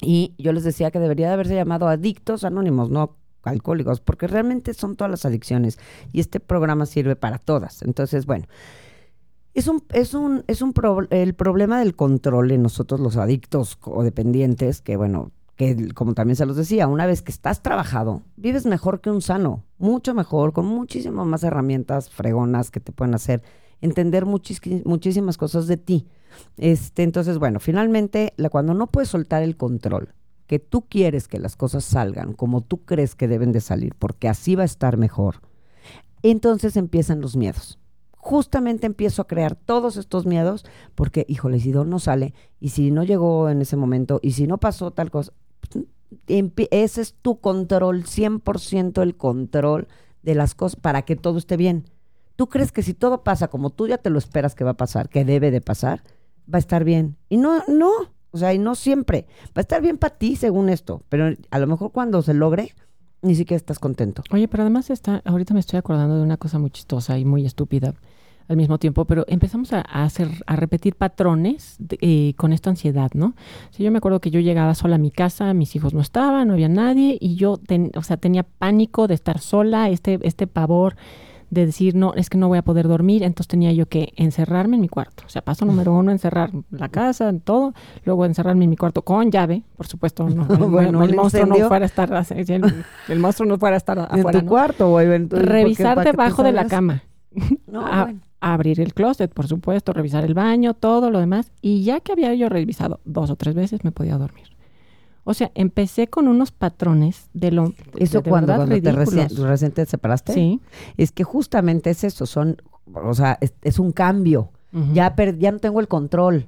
Y 0.02 0.36
yo 0.38 0.52
les 0.52 0.66
decía 0.66 0.92
que 0.92 1.00
debería 1.00 1.28
de 1.28 1.34
haberse 1.34 1.56
llamado 1.56 1.88
Adictos 1.88 2.44
Anónimos, 2.44 2.90
no 2.90 3.16
alcohólicos, 3.44 4.00
porque 4.02 4.28
realmente 4.28 4.74
son 4.74 4.96
todas 4.96 5.12
las 5.12 5.26
adicciones 5.26 5.80
y 6.12 6.20
este 6.20 6.40
programa 6.40 6.86
sirve 6.86 7.16
para 7.16 7.38
todas. 7.38 7.82
Entonces, 7.82 8.26
bueno, 8.26 8.46
es 9.54 9.68
un, 9.68 9.84
es 9.90 10.14
un, 10.14 10.44
es 10.48 10.62
un 10.62 10.74
pro- 10.74 11.08
el 11.10 11.34
problema 11.34 11.80
del 11.80 11.96
control 11.96 12.52
en 12.52 12.62
nosotros 12.62 13.00
los 13.00 13.18
adictos 13.18 13.78
o 13.82 14.04
dependientes, 14.04 14.82
que 14.82 14.96
bueno, 14.96 15.32
que 15.56 15.94
como 15.94 16.14
también 16.14 16.38
se 16.38 16.46
los 16.46 16.56
decía, 16.56 16.88
una 16.88 17.06
vez 17.06 17.22
que 17.22 17.32
estás 17.32 17.62
trabajado, 17.62 18.24
vives 18.38 18.66
mejor 18.66 19.02
que 19.02 19.10
un 19.12 19.22
sano, 19.22 19.66
mucho 19.78 20.14
mejor, 20.14 20.54
con 20.54 20.66
muchísimas 20.66 21.28
más 21.28 21.44
herramientas 21.44 22.10
fregonas 22.10 22.72
que 22.72 22.80
te 22.80 22.92
pueden 22.92 23.14
hacer 23.14 23.44
entender 23.82 24.26
muchísimas 24.26 25.38
cosas 25.38 25.68
de 25.68 25.76
ti. 25.78 26.08
Este, 26.58 27.04
entonces, 27.04 27.40
bueno, 27.40 27.60
finalmente, 27.60 28.34
la, 28.38 28.50
cuando 28.50 28.74
no 28.74 28.88
puedes 28.88 29.10
soltar 29.10 29.44
el 29.44 29.58
control, 29.58 30.14
que 30.52 30.60
tú 30.60 30.82
quieres 30.82 31.30
que 31.30 31.40
las 31.40 31.56
cosas 31.56 31.86
salgan 31.86 32.34
como 32.34 32.60
tú 32.60 32.84
crees 32.84 33.16
que 33.16 33.30
deben 33.30 33.54
de 33.54 33.62
salir, 33.62 33.96
porque 33.98 34.28
así 34.28 34.54
va 34.56 34.64
a 34.64 34.66
estar 34.66 34.98
mejor, 34.98 35.40
entonces 36.24 36.76
empiezan 36.76 37.22
los 37.22 37.38
miedos. 37.38 37.80
Justamente 38.18 38.86
empiezo 38.86 39.22
a 39.22 39.28
crear 39.28 39.56
todos 39.56 39.96
estos 39.96 40.26
miedos 40.26 40.66
porque, 40.94 41.26
híjole, 41.30 41.62
si 41.62 41.72
no 41.72 42.00
sale, 42.00 42.34
y 42.60 42.68
si 42.68 42.92
no 42.92 43.04
llegó 43.04 43.48
en 43.48 43.62
ese 43.62 43.78
momento, 43.78 44.20
y 44.22 44.34
si 44.34 44.46
no 44.46 44.58
pasó 44.58 44.92
tal 44.92 45.10
cosa, 45.10 45.32
ese 46.28 47.02
es 47.02 47.14
tu 47.14 47.40
control, 47.40 48.04
100% 48.04 49.02
el 49.02 49.16
control 49.16 49.88
de 50.22 50.36
las 50.36 50.54
cosas 50.54 50.78
para 50.82 51.04
que 51.04 51.16
todo 51.16 51.38
esté 51.38 51.56
bien. 51.56 51.86
¿Tú 52.36 52.50
crees 52.50 52.74
que 52.74 52.84
si 52.84 52.94
todo 52.94 53.24
pasa 53.24 53.48
como 53.48 53.70
tú 53.70 53.88
ya 53.88 54.00
te 54.00 54.10
lo 54.10 54.20
esperas 54.20 54.54
que 54.54 54.66
va 54.66 54.72
a 54.72 54.78
pasar, 54.78 55.08
que 55.08 55.24
debe 55.24 55.50
de 55.50 55.62
pasar, 55.62 56.04
va 56.54 56.58
a 56.58 56.60
estar 56.60 56.84
bien? 56.84 57.16
Y 57.30 57.38
no, 57.38 57.64
no, 57.70 58.12
o 58.32 58.38
sea, 58.38 58.54
y 58.54 58.58
no 58.60 58.76
siempre. 58.76 59.26
Va 59.48 59.52
a 59.58 59.62
estar 59.62 59.82
bien 59.82 59.98
para 59.98 60.16
ti 60.16 60.36
según 60.36 60.70
esto, 60.70 61.04
pero 61.10 61.36
a 61.50 61.60
lo 61.60 61.68
mejor 61.68 61.92
cuando 61.92 62.22
se 62.22 62.34
logre, 62.34 62.74
ni 63.22 63.36
siquiera 63.36 63.58
estás 63.58 63.78
contento. 63.80 64.24
Oye, 64.32 64.48
pero 64.48 64.64
además 64.64 64.90
está, 64.90 65.22
ahorita 65.26 65.54
me 65.54 65.60
estoy 65.60 65.78
acordando 65.78 66.16
de 66.18 66.24
una 66.24 66.38
cosa 66.38 66.58
muy 66.60 66.72
chistosa 66.72 67.18
y 67.20 67.26
muy 67.26 67.46
estúpida. 67.46 67.94
al 68.48 68.58
mismo 68.58 68.80
tiempo, 68.80 69.06
pero 69.06 69.24
empezamos 69.30 69.72
a, 69.72 69.80
hacer, 69.80 70.28
a 70.46 70.58
repetir 70.58 70.96
patrones 70.96 71.76
de- 71.80 71.98
eh, 72.02 72.34
con 72.36 72.52
esta 72.52 72.70
ansiedad, 72.70 73.10
¿no? 73.14 73.34
Sí, 73.70 73.82
yo 73.82 73.92
me 73.92 74.00
acuerdo 74.00 74.20
que 74.20 74.30
yo 74.30 74.42
llegaba 74.42 74.76
sola 74.76 74.96
a 74.96 74.98
mi 74.98 75.10
casa, 75.10 75.54
mis 75.54 75.74
hijos 75.78 75.94
no 75.94 76.02
estaban, 76.02 76.50
no 76.50 76.54
había 76.56 76.68
nadie, 76.68 77.18
y 77.22 77.36
yo, 77.36 77.62
o 77.96 78.04
sea, 78.04 78.18
tenía 78.18 78.44
pánico 78.44 79.08
de 79.08 79.14
estar 79.14 79.40
sola, 79.40 79.90
este, 79.90 80.20
este 80.24 80.48
pavor 80.48 80.98
de 81.52 81.66
decir, 81.68 81.94
no, 81.96 82.14
es 82.16 82.30
que 82.30 82.38
no 82.40 82.48
voy 82.48 82.58
a 82.58 82.62
poder 82.64 82.88
dormir, 82.88 83.22
entonces 83.22 83.48
tenía 83.48 83.72
yo 83.74 83.86
que 83.86 84.14
encerrarme 84.16 84.78
en 84.78 84.82
mi 84.82 84.88
cuarto. 84.88 85.24
O 85.26 85.30
sea, 85.30 85.44
paso 85.44 85.66
número 85.66 85.94
uno, 85.94 86.10
encerrar 86.12 86.50
la 86.72 86.90
casa, 86.90 87.32
todo, 87.44 87.74
luego 88.06 88.26
encerrarme 88.26 88.64
en 88.64 88.70
mi 88.72 88.78
cuarto 88.78 89.04
con 89.04 89.30
llave, 89.30 89.62
por 89.78 89.86
supuesto, 89.86 90.28
no, 90.30 90.48
el, 90.50 90.58
Bueno, 90.72 91.04
el 91.04 91.16
monstruo 91.16 91.46
no 91.46 91.68
fuera 91.68 91.86
a 91.86 91.88
estar, 91.88 92.10
el, 92.36 92.84
el 93.10 93.20
monstruo 93.20 93.48
no 93.48 93.60
fuera 93.60 93.76
a 93.76 93.78
estar 93.78 94.10
en 94.12 94.24
tu 94.24 94.42
¿no? 94.42 94.46
cuarto, 94.48 94.90
güey. 94.90 95.12
entonces, 95.14 95.46
¿por 95.46 95.56
qué? 95.56 95.62
Revisar 95.62 95.96
¿Para 95.96 96.04
qué 96.12 96.18
te 96.18 96.18
debajo 96.24 96.44
de 96.44 96.52
la 96.54 96.66
cama. 96.68 97.04
No, 97.68 97.86
a- 97.86 98.04
bueno. 98.06 98.20
abrir 98.40 98.80
el 98.82 98.94
closet, 98.94 99.32
por 99.34 99.48
supuesto, 99.48 99.94
revisar 99.94 100.24
el 100.24 100.34
baño, 100.34 100.74
todo 100.74 101.12
lo 101.12 101.20
demás. 101.20 101.52
Y 101.62 101.84
ya 101.84 102.00
que 102.00 102.14
había 102.14 102.34
yo 102.34 102.50
revisado 102.50 103.00
dos 103.06 103.30
o 103.30 103.36
tres 103.36 103.56
veces, 103.56 103.84
me 103.84 103.92
podía 103.92 104.18
dormir. 104.18 104.48
O 105.24 105.34
sea, 105.34 105.52
empecé 105.56 106.08
con 106.08 106.28
unos 106.28 106.52
patrones 106.52 107.30
de 107.34 107.52
lo... 107.52 107.70
de- 107.70 107.76
Eso 108.00 108.22
de 108.22 108.30
cuando, 108.30 108.48
verdad 108.54 108.66
cuando 108.68 108.82
te 108.82 108.92
recién, 108.92 109.48
recién 109.48 109.72
te 109.72 109.86
separaste. 109.86 110.34
Sí. 110.34 110.60
Es 110.98 111.12
que 111.12 111.24
justamente 111.24 111.90
es 111.92 112.04
eso, 112.04 112.26
son, 112.26 112.62
o 112.94 113.14
sea, 113.14 113.38
es, 113.42 113.54
es 113.62 113.78
un 113.80 113.92
cambio. 113.92 114.50
Ya, 114.94 115.16
per- 115.16 115.38
ya 115.38 115.52
no 115.52 115.60
tengo 115.60 115.80
el 115.82 115.88
control. 115.88 116.48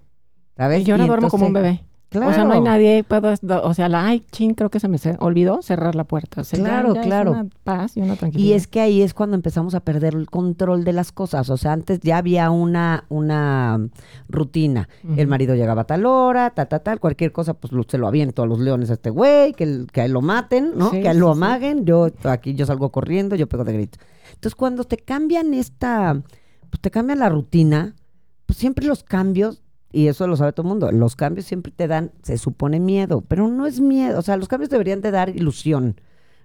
¿Sabes? 0.56 0.82
Y 0.82 0.84
yo 0.86 0.94
ahora 0.96 1.04
Y 1.04 1.08
duermo 1.08 1.30
como 1.30 1.46
un 1.48 1.54
bebé. 1.54 1.84
Claro. 2.14 2.32
O 2.32 2.34
sea, 2.34 2.46
no 2.46 2.54
hay 2.54 2.62
nadie, 2.62 3.04
puedo, 3.04 3.34
o 3.64 3.74
sea, 3.74 3.90
la, 3.90 4.06
ay, 4.06 4.24
chin, 4.32 4.54
creo 4.54 4.70
que 4.70 4.80
se 4.80 4.88
me 4.88 4.98
olvidó 5.20 5.62
cerrar 5.62 5.96
la 5.96 6.06
puerta. 6.06 6.42
O 6.42 6.44
sea, 6.46 6.58
Claro, 6.60 6.94
ya 6.96 7.02
claro. 7.02 7.32
una 7.32 7.48
paz 7.64 7.98
y 7.98 8.02
una 8.02 8.16
tranquilidad. 8.16 8.48
Y 8.50 8.54
es 8.54 8.68
que 8.68 8.80
ahí 8.80 9.02
es 9.02 9.14
cuando 9.14 9.36
empezamos 9.36 9.76
a 9.76 9.80
perder 9.82 10.14
el 10.16 10.30
control 10.30 10.84
de 10.86 10.94
las 10.94 11.12
cosas. 11.12 11.50
O 11.50 11.58
sea, 11.58 11.74
antes 11.74 12.00
ya 12.02 12.18
había 12.20 12.50
una, 12.52 13.04
una 13.10 13.80
rutina. 14.30 14.88
El 15.18 15.28
marido 15.28 15.56
llegaba 15.56 15.82
a 15.82 15.86
tal 15.86 16.06
hora, 16.06 16.52
ta, 16.52 16.68
ta, 16.68 16.80
tal, 16.80 17.00
cualquier 17.00 17.32
cosa, 17.32 17.56
pues 17.56 17.74
lo- 17.74 17.84
se 17.88 17.98
lo 17.98 18.08
aviento 18.08 18.44
a 18.44 18.46
los 18.46 18.60
leones 18.60 18.90
a 18.92 18.94
este 18.94 19.10
güey, 19.10 19.54
que, 19.54 19.86
que 19.92 20.02
a 20.02 20.06
él 20.06 20.12
lo 20.12 20.22
maten, 20.22 20.74
¿no? 20.78 20.92
Sí, 20.92 21.02
que 21.02 21.08
a 21.08 21.12
él 21.12 21.18
lo 21.18 21.34
sí, 21.34 21.40
sí. 21.40 21.44
amaguen. 21.44 21.86
Yo 21.86 22.08
aquí 22.26 22.54
yo 22.54 22.66
salgo 22.68 22.92
corriendo, 22.92 23.36
yo 23.36 23.48
pego 23.48 23.64
de 23.64 23.74
grito. 23.74 23.98
Entonces, 24.36 24.54
cuando 24.56 24.84
te 24.84 24.98
cambian 24.98 25.54
esta, 25.56 26.22
pues 26.70 26.80
te 26.80 26.92
cambian 26.92 27.18
la 27.18 27.30
rutina, 27.30 27.96
pues 28.46 28.60
siempre 28.60 28.86
los 28.86 29.04
cambios, 29.04 29.63
y 29.94 30.08
eso 30.08 30.28
lo 30.28 30.36
sabe 30.36 30.52
todo 30.52 30.64
el 30.66 30.70
mundo, 30.70 30.92
los 30.92 31.16
cambios 31.16 31.46
siempre 31.46 31.72
te 31.72 31.88
dan, 31.88 32.12
se 32.24 32.38
supone 32.38 32.82
miedo, 32.82 33.22
pero 33.22 33.48
no 33.48 33.66
es 33.66 33.80
miedo. 33.80 34.20
O 34.20 34.22
sea, 34.24 34.36
los 34.36 34.50
cambios 34.50 34.70
deberían 34.70 35.00
de 35.00 35.12
dar 35.12 35.30
ilusión, 35.30 36.02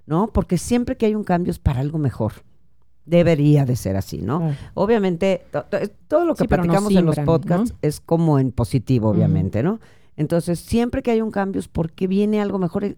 ¿no? 0.07 0.29
Porque 0.33 0.57
siempre 0.59 0.97
que 0.97 1.07
hay 1.07 1.15
un 1.17 1.25
cambio 1.25 1.51
es 1.51 1.59
para 1.59 1.81
algo 1.81 1.99
mejor. 1.99 2.33
Debería 3.07 3.65
de 3.65 3.75
ser 3.75 3.97
así, 3.97 4.19
¿no? 4.21 4.41
Claro. 4.41 4.55
Obviamente, 4.75 5.43
to- 5.51 5.65
to- 5.65 5.79
todo 6.09 6.27
lo 6.27 6.35
que 6.35 6.45
Sí, 6.45 6.49
platicamos 6.49 6.95
en 6.95 7.07
los 7.07 7.19
podcasts 7.21 7.71
¿no? 7.73 7.79
es 7.81 8.01
como 8.01 8.39
en 8.39 8.53
positivo, 8.53 9.09
obviamente, 9.09 9.63
¿no? 9.63 9.81
Entonces, 10.17 10.59
siempre 10.61 11.03
que 11.03 11.13
hay 11.13 11.23
un 11.23 11.31
cambio 11.31 11.59
es 11.61 11.69
porque 11.69 12.07
viene 12.07 12.41
algo 12.43 12.59
mejor. 12.59 12.97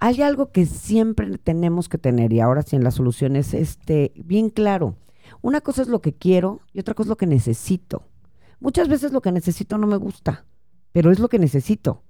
Hay 0.00 0.22
algo 0.22 0.50
que 0.50 0.66
siempre 0.66 1.38
tenemos 1.38 1.88
que 1.88 1.98
tener, 1.98 2.32
y 2.32 2.40
ahora 2.40 2.62
sí 2.62 2.74
en 2.74 2.82
la 2.82 2.90
solución 2.90 3.36
es 3.36 3.54
este, 3.54 4.12
bien 4.16 4.50
claro. 4.50 4.96
Una 5.40 5.60
cosa 5.60 5.82
es 5.82 5.88
lo 5.88 6.00
que 6.00 6.12
quiero 6.14 6.60
y 6.72 6.80
otra 6.80 6.94
cosa 6.94 7.06
es 7.06 7.10
lo 7.10 7.16
que 7.16 7.26
necesito. 7.26 8.02
Muchas 8.64 8.88
veces 8.88 9.12
lo 9.12 9.20
que 9.20 9.30
necesito 9.30 9.76
no 9.76 9.86
me 9.86 9.98
gusta, 9.98 10.46
pero 10.90 11.12
es 11.12 11.18
lo 11.18 11.28
que 11.28 11.38
necesito. 11.38 12.02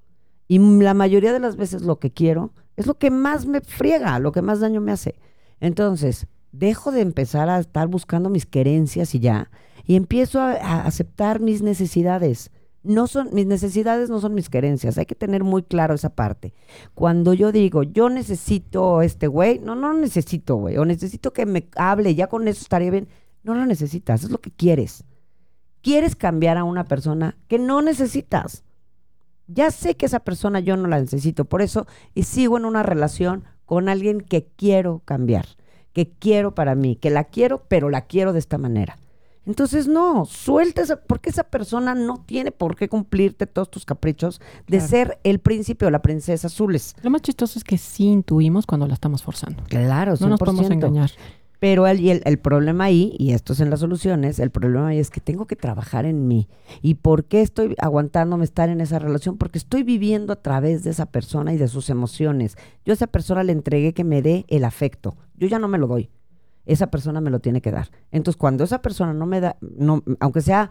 Y 0.46 0.60
la 0.60 0.94
mayoría 0.94 1.32
de 1.32 1.40
las 1.40 1.56
veces 1.56 1.82
lo 1.82 1.98
que 1.98 2.12
quiero 2.12 2.52
es 2.76 2.86
lo 2.86 2.94
que 2.96 3.10
más 3.10 3.44
me 3.44 3.60
friega, 3.60 4.20
lo 4.20 4.30
que 4.30 4.40
más 4.40 4.60
daño 4.60 4.80
me 4.80 4.92
hace. 4.92 5.16
Entonces, 5.58 6.28
dejo 6.52 6.92
de 6.92 7.00
empezar 7.00 7.48
a 7.48 7.58
estar 7.58 7.88
buscando 7.88 8.30
mis 8.30 8.46
querencias 8.46 9.16
y 9.16 9.18
ya, 9.18 9.50
y 9.84 9.96
empiezo 9.96 10.40
a, 10.40 10.52
a 10.52 10.86
aceptar 10.86 11.40
mis 11.40 11.60
necesidades. 11.60 12.52
No 12.84 13.08
son, 13.08 13.30
mis 13.32 13.46
necesidades 13.46 14.08
no 14.08 14.20
son 14.20 14.34
mis 14.34 14.48
querencias, 14.48 14.96
hay 14.96 15.06
que 15.06 15.16
tener 15.16 15.42
muy 15.42 15.64
claro 15.64 15.94
esa 15.94 16.10
parte. 16.10 16.54
Cuando 16.94 17.34
yo 17.34 17.50
digo, 17.50 17.82
yo 17.82 18.10
necesito 18.10 19.02
este 19.02 19.26
güey, 19.26 19.58
no, 19.58 19.74
no 19.74 19.92
lo 19.92 19.98
necesito, 19.98 20.54
güey, 20.54 20.76
o 20.76 20.84
necesito 20.84 21.32
que 21.32 21.46
me 21.46 21.68
hable, 21.74 22.14
ya 22.14 22.28
con 22.28 22.46
eso 22.46 22.60
estaría 22.62 22.92
bien. 22.92 23.08
No 23.42 23.56
lo 23.56 23.66
necesitas, 23.66 24.22
es 24.22 24.30
lo 24.30 24.40
que 24.40 24.52
quieres. 24.52 25.04
Quieres 25.84 26.16
cambiar 26.16 26.56
a 26.56 26.64
una 26.64 26.84
persona 26.84 27.36
que 27.46 27.58
no 27.58 27.82
necesitas. 27.82 28.64
Ya 29.46 29.70
sé 29.70 29.96
que 29.96 30.06
esa 30.06 30.20
persona 30.20 30.58
yo 30.60 30.76
no 30.78 30.88
la 30.88 30.98
necesito, 30.98 31.44
por 31.44 31.60
eso 31.60 31.86
y 32.14 32.22
sigo 32.22 32.56
en 32.56 32.64
una 32.64 32.82
relación 32.82 33.44
con 33.66 33.90
alguien 33.90 34.22
que 34.22 34.48
quiero 34.56 35.02
cambiar, 35.04 35.44
que 35.92 36.10
quiero 36.10 36.54
para 36.54 36.74
mí, 36.74 36.96
que 36.96 37.10
la 37.10 37.24
quiero, 37.24 37.64
pero 37.68 37.90
la 37.90 38.00
quiero 38.06 38.32
de 38.32 38.38
esta 38.38 38.56
manera. 38.56 38.96
Entonces, 39.46 39.86
no, 39.86 40.24
suelta 40.24 40.80
esa, 40.80 40.96
porque 41.02 41.28
esa 41.28 41.44
persona 41.44 41.94
no 41.94 42.24
tiene 42.24 42.50
por 42.50 42.76
qué 42.76 42.88
cumplirte 42.88 43.46
todos 43.46 43.70
tus 43.70 43.84
caprichos 43.84 44.40
de 44.66 44.78
Claro. 44.78 44.88
ser 44.88 45.18
el 45.22 45.38
príncipe 45.38 45.84
o 45.84 45.90
la 45.90 46.00
princesa 46.00 46.46
azules. 46.46 46.96
Lo 47.02 47.10
más 47.10 47.20
chistoso 47.20 47.58
es 47.58 47.64
que 47.64 47.76
sí 47.76 48.04
intuimos 48.06 48.64
cuando 48.64 48.86
la 48.86 48.94
estamos 48.94 49.22
forzando. 49.22 49.62
Claro, 49.64 50.14
No 50.18 50.28
nos 50.30 50.40
podemos 50.40 50.64
100%. 50.66 50.72
engañar. 50.72 51.10
Pero 51.64 51.86
el, 51.86 52.20
el 52.26 52.38
problema 52.38 52.84
ahí, 52.84 53.16
y 53.18 53.32
esto 53.32 53.54
es 53.54 53.60
en 53.60 53.70
las 53.70 53.80
soluciones, 53.80 54.38
el 54.38 54.50
problema 54.50 54.88
ahí 54.88 54.98
es 54.98 55.08
que 55.08 55.22
tengo 55.22 55.46
que 55.46 55.56
trabajar 55.56 56.04
en 56.04 56.28
mí. 56.28 56.46
¿Y 56.82 56.96
por 56.96 57.24
qué 57.24 57.40
estoy 57.40 57.74
aguantándome 57.78 58.44
estar 58.44 58.68
en 58.68 58.82
esa 58.82 58.98
relación? 58.98 59.38
Porque 59.38 59.56
estoy 59.56 59.82
viviendo 59.82 60.34
a 60.34 60.42
través 60.42 60.84
de 60.84 60.90
esa 60.90 61.06
persona 61.06 61.54
y 61.54 61.56
de 61.56 61.68
sus 61.68 61.88
emociones. 61.88 62.58
Yo 62.84 62.92
a 62.92 62.96
esa 62.96 63.06
persona 63.06 63.42
le 63.44 63.52
entregué 63.52 63.94
que 63.94 64.04
me 64.04 64.20
dé 64.20 64.44
el 64.48 64.62
afecto. 64.62 65.16
Yo 65.38 65.48
ya 65.48 65.58
no 65.58 65.66
me 65.66 65.78
lo 65.78 65.86
doy. 65.86 66.10
Esa 66.66 66.88
persona 66.88 67.22
me 67.22 67.30
lo 67.30 67.40
tiene 67.40 67.62
que 67.62 67.70
dar. 67.70 67.88
Entonces, 68.10 68.36
cuando 68.36 68.64
esa 68.64 68.82
persona 68.82 69.14
no 69.14 69.24
me 69.24 69.40
da, 69.40 69.56
no, 69.62 70.02
aunque 70.20 70.42
sea 70.42 70.70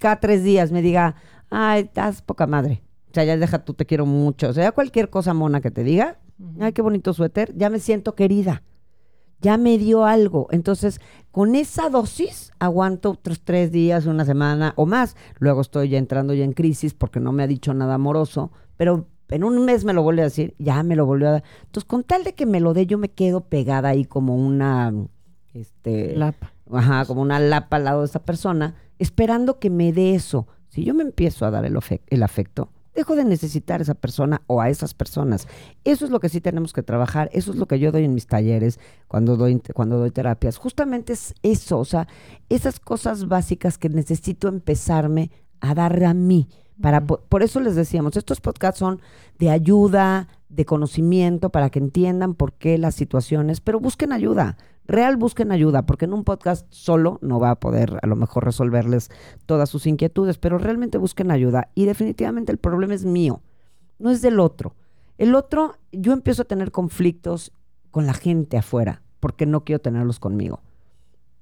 cada 0.00 0.18
tres 0.18 0.42
días, 0.42 0.72
me 0.72 0.82
diga, 0.82 1.14
ay, 1.50 1.82
estás 1.82 2.20
poca 2.20 2.48
madre. 2.48 2.82
O 3.12 3.14
sea, 3.14 3.22
ya 3.22 3.36
deja 3.36 3.64
tú, 3.64 3.74
te 3.74 3.86
quiero 3.86 4.06
mucho. 4.06 4.48
O 4.48 4.52
sea, 4.52 4.72
cualquier 4.72 5.08
cosa 5.08 5.34
mona 5.34 5.60
que 5.60 5.70
te 5.70 5.84
diga, 5.84 6.18
ay, 6.58 6.72
qué 6.72 6.82
bonito 6.82 7.14
suéter, 7.14 7.56
ya 7.56 7.70
me 7.70 7.78
siento 7.78 8.16
querida 8.16 8.64
ya 9.40 9.56
me 9.56 9.78
dio 9.78 10.04
algo. 10.04 10.48
Entonces, 10.50 11.00
con 11.30 11.54
esa 11.54 11.90
dosis 11.90 12.52
aguanto 12.58 13.10
otros 13.10 13.40
tres 13.40 13.70
días, 13.70 14.06
una 14.06 14.24
semana 14.24 14.72
o 14.76 14.86
más. 14.86 15.16
Luego 15.38 15.60
estoy 15.60 15.90
ya 15.90 15.98
entrando 15.98 16.34
ya 16.34 16.44
en 16.44 16.52
crisis 16.52 16.94
porque 16.94 17.20
no 17.20 17.32
me 17.32 17.42
ha 17.42 17.46
dicho 17.46 17.74
nada 17.74 17.94
amoroso, 17.94 18.50
pero 18.76 19.06
en 19.28 19.44
un 19.44 19.64
mes 19.64 19.84
me 19.84 19.92
lo 19.92 20.02
vuelve 20.02 20.22
a 20.22 20.26
decir, 20.26 20.54
ya 20.58 20.82
me 20.82 20.96
lo 20.96 21.06
volvió 21.06 21.28
a 21.28 21.32
dar. 21.32 21.44
Entonces, 21.64 21.86
con 21.86 22.04
tal 22.04 22.24
de 22.24 22.34
que 22.34 22.46
me 22.46 22.60
lo 22.60 22.74
dé, 22.74 22.86
yo 22.86 22.98
me 22.98 23.10
quedo 23.10 23.42
pegada 23.42 23.90
ahí 23.90 24.04
como 24.04 24.36
una, 24.36 24.92
este, 25.52 26.16
Lapa. 26.16 26.52
ajá, 26.72 27.04
como 27.06 27.22
una 27.22 27.40
lapa 27.40 27.76
al 27.76 27.84
lado 27.84 28.00
de 28.00 28.06
esa 28.06 28.24
persona, 28.24 28.76
esperando 28.98 29.58
que 29.58 29.70
me 29.70 29.92
dé 29.92 30.14
eso. 30.14 30.46
Si 30.68 30.84
yo 30.84 30.94
me 30.94 31.02
empiezo 31.02 31.46
a 31.46 31.50
dar 31.50 31.64
el, 31.64 31.76
afecto, 32.22 32.70
dejo 32.96 33.14
de 33.14 33.24
necesitar 33.24 33.80
a 33.80 33.82
esa 33.84 33.94
persona 33.94 34.42
o 34.48 34.60
a 34.60 34.68
esas 34.70 34.94
personas. 34.94 35.46
Eso 35.84 36.04
es 36.04 36.10
lo 36.10 36.18
que 36.18 36.28
sí 36.28 36.40
tenemos 36.40 36.72
que 36.72 36.82
trabajar, 36.82 37.30
eso 37.32 37.52
es 37.52 37.56
lo 37.58 37.66
que 37.66 37.78
yo 37.78 37.92
doy 37.92 38.04
en 38.04 38.14
mis 38.14 38.26
talleres, 38.26 38.80
cuando 39.06 39.36
doy, 39.36 39.60
cuando 39.74 39.98
doy 39.98 40.10
terapias. 40.10 40.56
Justamente 40.56 41.12
es 41.12 41.34
eso, 41.42 41.78
o 41.78 41.84
sea, 41.84 42.08
esas 42.48 42.80
cosas 42.80 43.28
básicas 43.28 43.78
que 43.78 43.88
necesito 43.88 44.48
empezarme 44.48 45.30
a 45.60 45.74
dar 45.74 46.02
a 46.04 46.14
mí. 46.14 46.48
Para, 46.80 47.06
po- 47.06 47.20
por 47.28 47.42
eso 47.42 47.60
les 47.60 47.74
decíamos, 47.74 48.16
estos 48.16 48.40
podcasts 48.40 48.80
son 48.80 49.00
de 49.38 49.50
ayuda, 49.50 50.28
de 50.48 50.64
conocimiento, 50.64 51.50
para 51.50 51.70
que 51.70 51.78
entiendan 51.78 52.34
por 52.34 52.52
qué 52.54 52.76
las 52.78 52.94
situaciones, 52.94 53.60
pero 53.60 53.80
busquen 53.80 54.12
ayuda, 54.12 54.56
real 54.86 55.16
busquen 55.16 55.52
ayuda, 55.52 55.86
porque 55.86 56.04
en 56.04 56.12
un 56.12 56.24
podcast 56.24 56.66
solo 56.70 57.18
no 57.22 57.40
va 57.40 57.50
a 57.50 57.60
poder 57.60 57.98
a 58.02 58.06
lo 58.06 58.16
mejor 58.16 58.44
resolverles 58.44 59.10
todas 59.46 59.68
sus 59.68 59.86
inquietudes, 59.86 60.38
pero 60.38 60.58
realmente 60.58 60.98
busquen 60.98 61.30
ayuda. 61.30 61.70
Y 61.74 61.86
definitivamente 61.86 62.52
el 62.52 62.58
problema 62.58 62.94
es 62.94 63.04
mío, 63.04 63.42
no 63.98 64.10
es 64.10 64.22
del 64.22 64.40
otro. 64.40 64.74
El 65.18 65.34
otro, 65.34 65.76
yo 65.92 66.12
empiezo 66.12 66.42
a 66.42 66.46
tener 66.46 66.70
conflictos 66.70 67.52
con 67.90 68.06
la 68.06 68.14
gente 68.14 68.58
afuera, 68.58 69.02
porque 69.20 69.46
no 69.46 69.64
quiero 69.64 69.80
tenerlos 69.80 70.20
conmigo. 70.20 70.60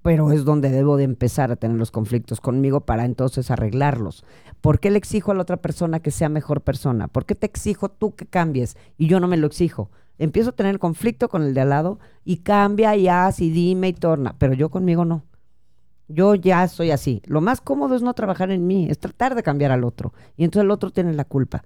Pero 0.04 0.32
es 0.32 0.44
donde 0.44 0.68
debo 0.68 0.98
de 0.98 1.04
empezar 1.04 1.50
a 1.50 1.56
tener 1.56 1.78
los 1.78 1.90
conflictos 1.90 2.42
conmigo 2.42 2.82
para 2.82 3.06
entonces 3.06 3.50
arreglarlos. 3.50 4.22
¿Por 4.60 4.78
qué 4.78 4.90
le 4.90 4.98
exijo 4.98 5.32
a 5.32 5.34
la 5.34 5.40
otra 5.40 5.56
persona 5.56 6.00
que 6.00 6.10
sea 6.10 6.28
mejor 6.28 6.60
persona? 6.60 7.08
¿Por 7.08 7.24
qué 7.24 7.34
te 7.34 7.46
exijo 7.46 7.88
tú 7.88 8.14
que 8.14 8.26
cambies 8.26 8.76
y 8.98 9.06
yo 9.06 9.18
no 9.18 9.28
me 9.28 9.38
lo 9.38 9.46
exijo? 9.46 9.90
Empiezo 10.18 10.50
a 10.50 10.56
tener 10.56 10.78
conflicto 10.78 11.30
con 11.30 11.42
el 11.42 11.54
de 11.54 11.62
al 11.62 11.70
lado 11.70 12.00
y 12.22 12.40
cambia 12.40 12.94
y 12.96 13.08
haz 13.08 13.40
y 13.40 13.48
dime 13.48 13.88
y 13.88 13.92
torna, 13.94 14.36
pero 14.38 14.52
yo 14.52 14.68
conmigo 14.68 15.06
no. 15.06 15.24
Yo 16.08 16.34
ya 16.34 16.68
soy 16.68 16.90
así. 16.90 17.22
Lo 17.24 17.40
más 17.40 17.62
cómodo 17.62 17.96
es 17.96 18.02
no 18.02 18.12
trabajar 18.12 18.50
en 18.50 18.66
mí, 18.66 18.88
es 18.90 18.98
tratar 18.98 19.34
de 19.34 19.42
cambiar 19.42 19.72
al 19.72 19.84
otro. 19.84 20.12
Y 20.36 20.44
entonces 20.44 20.64
el 20.64 20.70
otro 20.70 20.90
tiene 20.90 21.14
la 21.14 21.24
culpa. 21.24 21.64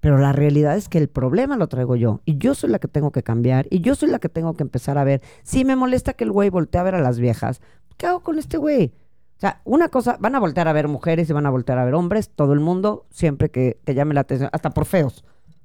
Pero 0.00 0.18
la 0.18 0.32
realidad 0.32 0.76
es 0.76 0.88
que 0.88 0.98
el 0.98 1.08
problema 1.08 1.56
lo 1.56 1.66
traigo 1.66 1.96
yo. 1.96 2.20
Y 2.24 2.38
yo 2.38 2.54
soy 2.54 2.70
la 2.70 2.78
que 2.78 2.88
tengo 2.88 3.10
que 3.10 3.22
cambiar. 3.22 3.66
Y 3.70 3.80
yo 3.80 3.94
soy 3.94 4.10
la 4.10 4.18
que 4.18 4.28
tengo 4.28 4.54
que 4.54 4.62
empezar 4.62 4.96
a 4.98 5.04
ver. 5.04 5.22
Si 5.42 5.64
me 5.64 5.76
molesta 5.76 6.12
que 6.12 6.24
el 6.24 6.32
güey 6.32 6.50
voltee 6.50 6.80
a 6.80 6.84
ver 6.84 6.94
a 6.94 7.00
las 7.00 7.18
viejas, 7.18 7.60
¿qué 7.96 8.06
hago 8.06 8.20
con 8.20 8.38
este 8.38 8.58
güey? 8.58 8.92
O 9.36 9.40
sea, 9.40 9.60
una 9.64 9.88
cosa, 9.88 10.16
van 10.20 10.34
a 10.34 10.40
voltear 10.40 10.66
a 10.66 10.72
ver 10.72 10.88
mujeres 10.88 11.30
y 11.30 11.32
van 11.32 11.46
a 11.46 11.50
voltear 11.50 11.78
a 11.78 11.84
ver 11.84 11.94
hombres, 11.94 12.30
todo 12.30 12.52
el 12.52 12.60
mundo, 12.60 13.06
siempre 13.10 13.50
que, 13.50 13.78
que 13.84 13.94
llame 13.94 14.14
la 14.14 14.20
atención, 14.20 14.50
hasta 14.52 14.70
por 14.70 14.84
feos. 14.84 15.24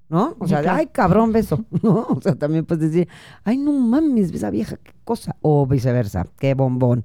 ¿No? 0.09 0.35
O 0.37 0.47
sea, 0.47 0.61
claro. 0.61 0.77
ay, 0.77 0.87
cabrón, 0.87 1.31
beso. 1.31 1.65
¿No? 1.81 2.05
O 2.09 2.21
sea, 2.21 2.35
también 2.35 2.65
puedes 2.65 2.91
decir, 2.91 3.07
ay, 3.43 3.57
no 3.57 3.71
mames, 3.71 4.31
esa 4.31 4.51
vieja, 4.51 4.77
qué 4.77 4.91
cosa. 5.03 5.35
O 5.41 5.65
viceversa, 5.65 6.27
qué 6.37 6.53
bombón. 6.53 7.03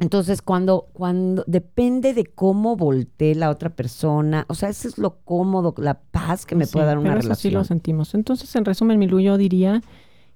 Entonces, 0.00 0.42
cuando, 0.42 0.88
cuando 0.92 1.44
depende 1.46 2.14
de 2.14 2.24
cómo 2.26 2.76
voltee 2.76 3.34
la 3.34 3.48
otra 3.50 3.70
persona, 3.70 4.44
o 4.48 4.54
sea, 4.54 4.68
eso 4.68 4.88
es 4.88 4.98
lo 4.98 5.18
cómodo, 5.24 5.72
la 5.78 5.94
paz 6.00 6.46
que 6.46 6.56
me 6.56 6.66
Sí, 6.66 6.72
puede 6.72 6.86
dar 6.86 6.98
una 6.98 7.10
pero 7.10 7.20
eso 7.20 7.28
relación. 7.28 7.50
sí 7.50 7.54
lo 7.54 7.64
sentimos. 7.64 8.14
Entonces, 8.14 8.54
en 8.56 8.64
resumen, 8.64 8.98
Milu, 8.98 9.20
yo 9.20 9.36
diría 9.38 9.82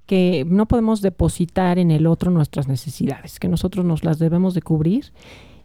que 0.07 0.47
no 0.49 0.66
podemos 0.66 1.03
depositar 1.03 1.79
en 1.79 1.90
el 1.90 2.07
otro 2.07 2.31
nuestras 2.31 2.68
necesidades, 2.68 3.38
que 3.40 3.49
nosotros 3.49 3.85
nos 3.85 4.05
las 4.05 4.18
debemos 4.18 4.55
de 4.55 4.62
cubrir 4.62 5.12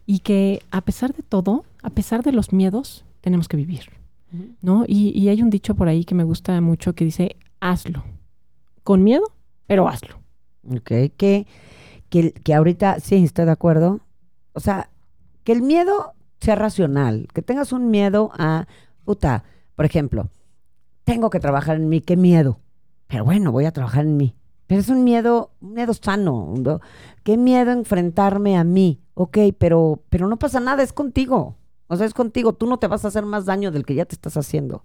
y 0.06 0.18
que 0.18 0.60
a 0.70 0.80
pesar 0.82 1.14
de 1.14 1.22
todo, 1.22 1.64
a 1.82 1.90
pesar 1.90 2.22
de 2.22 2.32
los 2.32 2.52
miedos, 2.52 3.04
tenemos 3.20 3.48
que 3.48 3.56
vivir. 3.56 3.84
¿no? 4.60 4.84
Y, 4.88 5.10
y 5.18 5.28
hay 5.28 5.40
un 5.42 5.48
dicho 5.50 5.76
por 5.76 5.86
ahí 5.88 6.04
que 6.04 6.16
me 6.16 6.24
gusta 6.24 6.60
mucho 6.60 6.94
que 6.94 7.04
dice, 7.04 7.36
hazlo, 7.60 8.02
con 8.82 9.04
miedo, 9.04 9.22
pero 9.68 9.86
hazlo. 9.88 10.16
Ok, 10.68 10.90
que, 11.16 11.46
que, 12.14 12.30
que 12.30 12.54
ahorita, 12.54 13.00
sí, 13.00 13.24
estoy 13.24 13.44
de 13.44 13.50
acuerdo. 13.50 13.98
O 14.52 14.60
sea, 14.60 14.88
que 15.42 15.50
el 15.50 15.62
miedo 15.62 16.14
sea 16.40 16.54
racional, 16.54 17.26
que 17.34 17.42
tengas 17.42 17.72
un 17.72 17.90
miedo 17.90 18.30
a, 18.38 18.68
puta, 19.04 19.42
por 19.74 19.84
ejemplo, 19.84 20.28
tengo 21.02 21.28
que 21.28 21.40
trabajar 21.40 21.74
en 21.74 21.88
mí, 21.88 22.00
qué 22.00 22.16
miedo. 22.16 22.60
Pero 23.08 23.24
bueno, 23.24 23.50
voy 23.50 23.64
a 23.64 23.72
trabajar 23.72 24.04
en 24.04 24.16
mí. 24.16 24.36
Pero 24.68 24.80
es 24.80 24.88
un 24.90 25.02
miedo, 25.02 25.50
un 25.60 25.72
miedo 25.74 25.92
sano. 25.92 26.54
¿no? 26.56 26.80
Qué 27.24 27.36
miedo 27.36 27.72
enfrentarme 27.72 28.56
a 28.56 28.62
mí. 28.62 29.02
Ok, 29.14 29.38
pero, 29.58 30.04
pero 30.08 30.28
no 30.28 30.38
pasa 30.38 30.60
nada, 30.60 30.84
es 30.84 30.92
contigo. 30.92 31.56
O 31.88 31.96
sea, 31.96 32.06
es 32.06 32.14
contigo. 32.14 32.52
Tú 32.52 32.68
no 32.68 32.78
te 32.78 32.86
vas 32.86 33.04
a 33.04 33.08
hacer 33.08 33.26
más 33.26 33.44
daño 33.44 33.72
del 33.72 33.84
que 33.84 33.96
ya 33.96 34.04
te 34.04 34.14
estás 34.14 34.36
haciendo. 34.36 34.84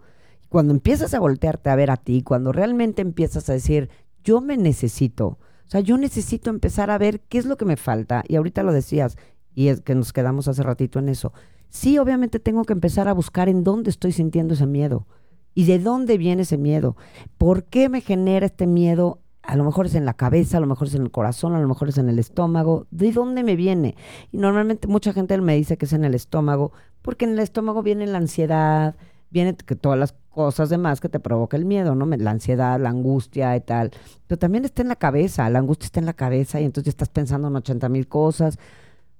Cuando 0.50 0.74
empiezas 0.74 1.13
a 1.13 1.20
voltearte 1.20 1.70
a 1.70 1.76
ver 1.76 1.92
a 1.92 1.98
ti, 1.98 2.24
cuando 2.24 2.52
realmente 2.52 3.04
empiezas 3.04 3.48
a 3.52 3.54
decir, 3.54 3.92
yo 4.24 4.42
me 4.42 4.58
necesito, 4.58 5.38
o 5.70 5.72
sea, 5.72 5.82
yo 5.82 6.00
necesito 6.00 6.50
empezar 6.50 6.90
a 6.90 6.98
ver 6.98 7.22
qué 7.30 7.38
es 7.38 7.46
lo 7.46 7.56
que 7.56 7.64
me 7.64 7.78
falta. 7.78 8.24
Y 8.28 8.38
ahorita 8.38 8.64
lo 8.64 8.74
decías, 8.74 9.20
y 9.54 9.68
es 9.68 9.82
que 9.82 9.94
nos 9.94 10.14
quedamos 10.14 10.48
hace 10.48 10.64
ratito 10.64 10.98
en 10.98 11.10
eso. 11.10 11.32
Sí, 11.70 12.00
obviamente 12.00 12.40
tengo 12.40 12.64
que 12.64 12.74
empezar 12.74 13.08
a 13.08 13.14
buscar 13.14 13.50
en 13.50 13.64
dónde 13.64 13.92
estoy 13.92 14.12
sintiendo 14.12 14.56
ese 14.56 14.66
miedo. 14.66 15.06
¿Y 15.54 15.66
de 15.66 15.78
dónde 15.78 16.18
viene 16.18 16.42
ese 16.42 16.58
miedo? 16.58 16.98
¿Por 17.38 17.66
qué 17.66 17.88
me 17.88 18.02
genera 18.02 18.48
este 18.48 18.66
miedo? 18.66 19.20
A 19.44 19.56
lo 19.56 19.64
mejor 19.64 19.86
es 19.86 19.94
en 19.94 20.06
la 20.06 20.16
cabeza, 20.16 20.58
a 20.58 20.60
lo 20.60 20.66
mejor 20.66 20.88
es 20.88 20.96
en 20.96 21.04
el 21.04 21.12
corazón, 21.12 21.54
a 21.54 21.62
lo 21.62 21.68
mejor 21.68 21.90
es 21.90 22.00
en 22.00 22.10
el 22.10 22.18
estómago. 22.18 22.88
¿De 22.90 23.12
dónde 23.12 23.44
me 23.44 23.56
viene? 23.56 23.96
Y 24.32 24.38
normalmente 24.38 24.88
mucha 24.88 25.14
gente 25.14 25.40
me 25.40 25.56
dice 25.56 25.78
que 25.78 25.86
es 25.86 25.94
en 25.94 26.04
el 26.04 26.16
estómago, 26.16 26.72
porque 27.04 27.26
en 27.26 27.34
el 27.34 27.40
estómago 27.40 27.84
viene 27.84 28.08
la 28.08 28.18
ansiedad, 28.18 28.96
viene 29.30 29.56
que 29.56 29.76
todas 29.76 29.98
las 29.98 30.15
cosas 30.30 30.70
demás 30.70 31.02
que 31.02 31.10
te 31.10 31.20
provoca 31.20 31.58
el 31.58 31.65
miedo, 31.65 31.96
¿no? 31.96 32.06
La 32.06 32.32
ansiedad, 32.32 32.80
la 32.80 32.89
angustia 32.89 33.56
y 33.56 33.62
tal. 33.62 33.92
Pero 34.28 34.39
también 34.39 34.65
está 34.65 34.82
en 34.82 34.88
la 34.88 34.96
cabeza, 34.96 35.50
la 35.50 35.60
angustia 35.60 35.86
está 35.86 36.00
en 36.00 36.06
la 36.06 36.13
cabeza 36.13 36.62
y 36.62 36.65
entonces 36.65 36.86
ya 36.86 36.89
estás 36.92 37.10
pensando 37.10 37.48
en 37.48 37.56
80 37.56 37.89
mil 37.89 38.08
cosas. 38.08 38.58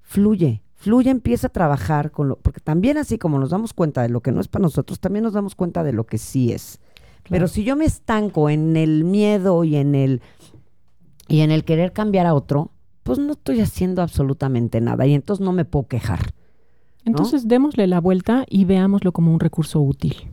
Fluye, 0.02 0.62
fluye, 0.76 1.10
empieza 1.10 1.48
a 1.48 1.50
trabajar 1.50 2.10
con 2.10 2.28
lo, 2.28 2.36
porque 2.36 2.60
también 2.60 2.96
así 2.96 3.18
como 3.18 3.38
nos 3.38 3.50
damos 3.50 3.74
cuenta 3.74 4.02
de 4.02 4.08
lo 4.08 4.20
que 4.22 4.32
no 4.32 4.40
es 4.40 4.48
para 4.48 4.62
nosotros, 4.62 4.98
también 4.98 5.24
nos 5.24 5.34
damos 5.34 5.54
cuenta 5.54 5.84
de 5.84 5.92
lo 5.92 6.04
que 6.04 6.18
sí 6.18 6.52
es. 6.52 6.80
Pero 7.28 7.48
si 7.48 7.64
yo 7.64 7.76
me 7.76 7.84
estanco 7.84 8.50
en 8.50 8.76
el 8.76 9.04
miedo 9.04 9.62
y 9.62 9.76
en 9.76 9.94
el 9.94 10.22
y 11.28 11.42
en 11.42 11.52
el 11.52 11.64
querer 11.64 11.92
cambiar 11.92 12.26
a 12.26 12.34
otro, 12.34 12.72
pues 13.04 13.18
no 13.18 13.32
estoy 13.32 13.60
haciendo 13.60 14.02
absolutamente 14.02 14.80
nada 14.80 15.06
y 15.06 15.14
entonces 15.14 15.44
no 15.44 15.52
me 15.52 15.64
puedo 15.64 15.86
quejar. 15.86 16.34
Entonces, 17.04 17.48
démosle 17.48 17.86
la 17.86 18.00
vuelta 18.00 18.44
y 18.48 18.64
veámoslo 18.64 19.12
como 19.12 19.32
un 19.32 19.40
recurso 19.40 19.80
útil. 19.80 20.30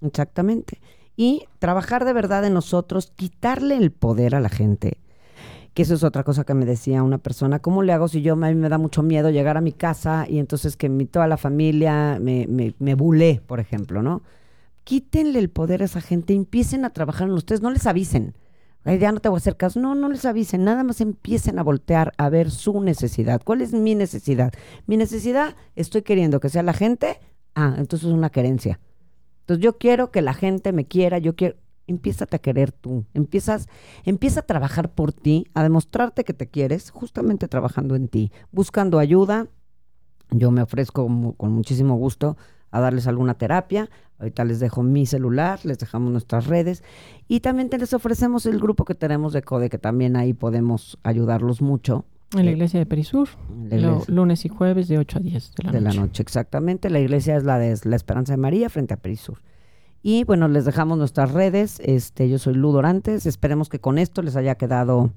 Exactamente. 0.00 0.80
Y 1.16 1.44
trabajar 1.58 2.04
de 2.04 2.12
verdad 2.12 2.44
en 2.44 2.54
nosotros, 2.54 3.12
quitarle 3.14 3.76
el 3.76 3.90
poder 3.90 4.34
a 4.34 4.40
la 4.40 4.48
gente. 4.48 4.98
Que 5.74 5.82
eso 5.82 5.94
es 5.94 6.02
otra 6.02 6.24
cosa 6.24 6.44
que 6.44 6.54
me 6.54 6.64
decía 6.64 7.02
una 7.02 7.18
persona. 7.18 7.60
¿Cómo 7.60 7.82
le 7.82 7.92
hago 7.92 8.08
si 8.08 8.22
yo 8.22 8.34
a 8.34 8.36
mí 8.36 8.54
me 8.54 8.68
da 8.68 8.78
mucho 8.78 9.02
miedo 9.02 9.30
llegar 9.30 9.56
a 9.56 9.60
mi 9.60 9.72
casa 9.72 10.26
y 10.28 10.38
entonces 10.38 10.76
que 10.76 10.88
mi, 10.88 11.06
toda 11.06 11.28
la 11.28 11.36
familia 11.36 12.18
me, 12.20 12.46
me, 12.48 12.74
me 12.78 12.94
bulé, 12.94 13.40
por 13.46 13.60
ejemplo, 13.60 14.02
¿no? 14.02 14.22
Quítenle 14.84 15.38
el 15.38 15.50
poder 15.50 15.82
a 15.82 15.84
esa 15.84 16.00
gente, 16.00 16.34
empiecen 16.34 16.84
a 16.84 16.90
trabajar 16.90 17.28
en 17.28 17.34
ustedes, 17.34 17.62
no 17.62 17.70
les 17.70 17.86
avisen. 17.86 18.34
Ya 18.84 19.12
no 19.12 19.20
te 19.20 19.28
voy 19.28 19.36
a 19.36 19.38
hacer 19.38 19.56
caso. 19.56 19.80
No, 19.80 19.94
no 19.94 20.08
les 20.08 20.24
avisen, 20.24 20.64
nada 20.64 20.82
más 20.82 21.00
empiecen 21.00 21.58
a 21.58 21.62
voltear 21.62 22.12
a 22.16 22.28
ver 22.30 22.50
su 22.50 22.80
necesidad. 22.80 23.42
¿Cuál 23.44 23.60
es 23.60 23.72
mi 23.72 23.94
necesidad? 23.94 24.52
Mi 24.86 24.96
necesidad, 24.96 25.56
estoy 25.76 26.02
queriendo 26.02 26.40
que 26.40 26.48
sea 26.48 26.62
la 26.62 26.72
gente. 26.72 27.20
Ah, 27.54 27.74
entonces 27.76 28.08
es 28.08 28.14
una 28.14 28.30
querencia. 28.30 28.80
Entonces 29.40 29.62
yo 29.62 29.78
quiero 29.78 30.10
que 30.10 30.22
la 30.22 30.32
gente 30.32 30.72
me 30.72 30.86
quiera, 30.86 31.18
yo 31.18 31.34
quiero, 31.34 31.56
empiézate 31.86 32.36
a 32.36 32.38
querer 32.38 32.70
tú, 32.70 33.04
empiezas, 33.14 33.66
empieza 34.04 34.40
a 34.40 34.46
trabajar 34.46 34.92
por 34.92 35.12
ti, 35.12 35.46
a 35.54 35.62
demostrarte 35.62 36.24
que 36.24 36.34
te 36.34 36.48
quieres, 36.48 36.90
justamente 36.90 37.48
trabajando 37.48 37.94
en 37.94 38.08
ti, 38.08 38.30
buscando 38.52 38.98
ayuda. 38.98 39.48
Yo 40.30 40.50
me 40.50 40.62
ofrezco 40.62 41.06
con 41.36 41.52
muchísimo 41.52 41.96
gusto 41.96 42.36
a 42.70 42.80
darles 42.80 43.06
alguna 43.06 43.34
terapia. 43.34 43.88
Ahorita 44.18 44.44
les 44.44 44.58
dejo 44.60 44.82
mi 44.82 45.06
celular, 45.06 45.60
les 45.64 45.78
dejamos 45.78 46.10
nuestras 46.10 46.46
redes 46.46 46.82
y 47.28 47.40
también 47.40 47.68
te 47.70 47.78
les 47.78 47.94
ofrecemos 47.94 48.46
el 48.46 48.58
grupo 48.58 48.84
que 48.84 48.94
tenemos 48.94 49.32
de 49.32 49.42
CODE, 49.42 49.70
que 49.70 49.78
también 49.78 50.16
ahí 50.16 50.32
podemos 50.34 50.98
ayudarlos 51.04 51.62
mucho. 51.62 52.04
En 52.36 52.44
la 52.44 52.50
Eh, 52.50 52.54
iglesia 52.54 52.78
de 52.80 52.84
Perisur, 52.86 53.28
iglesia 53.64 54.00
lunes 54.08 54.44
y 54.44 54.48
jueves 54.48 54.88
de 54.88 54.98
8 54.98 55.18
a 55.18 55.20
10 55.22 55.52
de 55.54 55.64
la 55.64 55.72
de 55.72 55.80
noche. 55.80 55.96
la 55.96 56.02
noche, 56.02 56.22
exactamente. 56.22 56.90
La 56.90 57.00
iglesia 57.00 57.36
es 57.36 57.44
la 57.44 57.58
de 57.58 57.78
la 57.84 57.96
Esperanza 57.96 58.32
de 58.34 58.36
María 58.36 58.68
frente 58.68 58.92
a 58.92 58.98
Perisur. 58.98 59.40
Y 60.02 60.24
bueno, 60.24 60.46
les 60.48 60.64
dejamos 60.64 60.98
nuestras 60.98 61.32
redes. 61.32 61.80
Este, 61.82 62.28
yo 62.28 62.38
soy 62.38 62.54
Lu 62.54 62.70
Dorantes. 62.72 63.24
Esperemos 63.24 63.68
que 63.68 63.80
con 63.80 63.98
esto 63.98 64.20
les 64.22 64.36
haya 64.36 64.56
quedado 64.56 65.10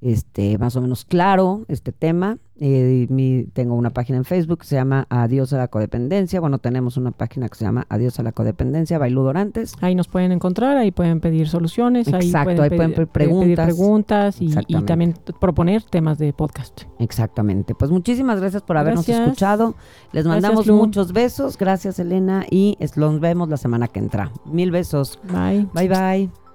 este, 0.00 0.58
más 0.58 0.76
o 0.76 0.80
menos 0.80 1.04
claro 1.04 1.64
este 1.68 1.92
tema. 1.92 2.38
Eh, 2.60 3.06
mi- 3.08 3.44
tengo 3.52 3.76
una 3.76 3.90
página 3.90 4.18
en 4.18 4.24
Facebook 4.24 4.58
que 4.60 4.66
se 4.66 4.74
llama 4.74 5.06
Adiós 5.10 5.52
a 5.52 5.58
la 5.58 5.68
Codependencia. 5.68 6.40
Bueno, 6.40 6.58
tenemos 6.58 6.96
una 6.96 7.12
página 7.12 7.48
que 7.48 7.56
se 7.56 7.64
llama 7.64 7.86
Adiós 7.88 8.18
a 8.18 8.24
la 8.24 8.32
Codependencia, 8.32 8.98
Bailú 8.98 9.22
Dorantes. 9.22 9.74
Ahí 9.80 9.94
nos 9.94 10.08
pueden 10.08 10.32
encontrar, 10.32 10.76
ahí 10.76 10.90
pueden 10.90 11.20
pedir 11.20 11.48
soluciones, 11.48 12.08
ahí 12.12 12.32
pueden, 12.32 12.60
ahí 12.60 12.68
pueden 12.68 12.94
pedir, 12.94 13.08
pedir 13.08 13.08
pedir 13.08 13.54
preguntas. 13.56 13.66
preguntas 13.66 14.36
y, 14.40 14.84
también 14.84 15.14
proponer 15.40 15.84
temas 15.84 16.18
de 16.18 16.32
podcast. 16.32 16.82
Exactamente. 16.98 17.76
Pues 17.76 17.90
muchísimas 17.92 18.40
gracias 18.40 18.62
por 18.62 18.76
habernos 18.76 19.06
Gracias. 19.06 19.26
escuchado. 19.28 19.76
Les 20.12 20.26
mandamos 20.26 20.66
muchos 20.66 21.12
besos. 21.12 21.56
Gracias, 21.58 21.98
Elena. 22.00 22.44
Y 22.50 22.76
los 22.96 23.20
vemos 23.20 23.48
la 23.48 23.56
semana 23.56 23.86
que 23.86 24.00
entra. 24.00 24.32
Mil 24.46 24.72
besos. 24.72 25.20
Bye. 25.32 25.68
Bye, 25.72 25.88
bye. 25.88 26.47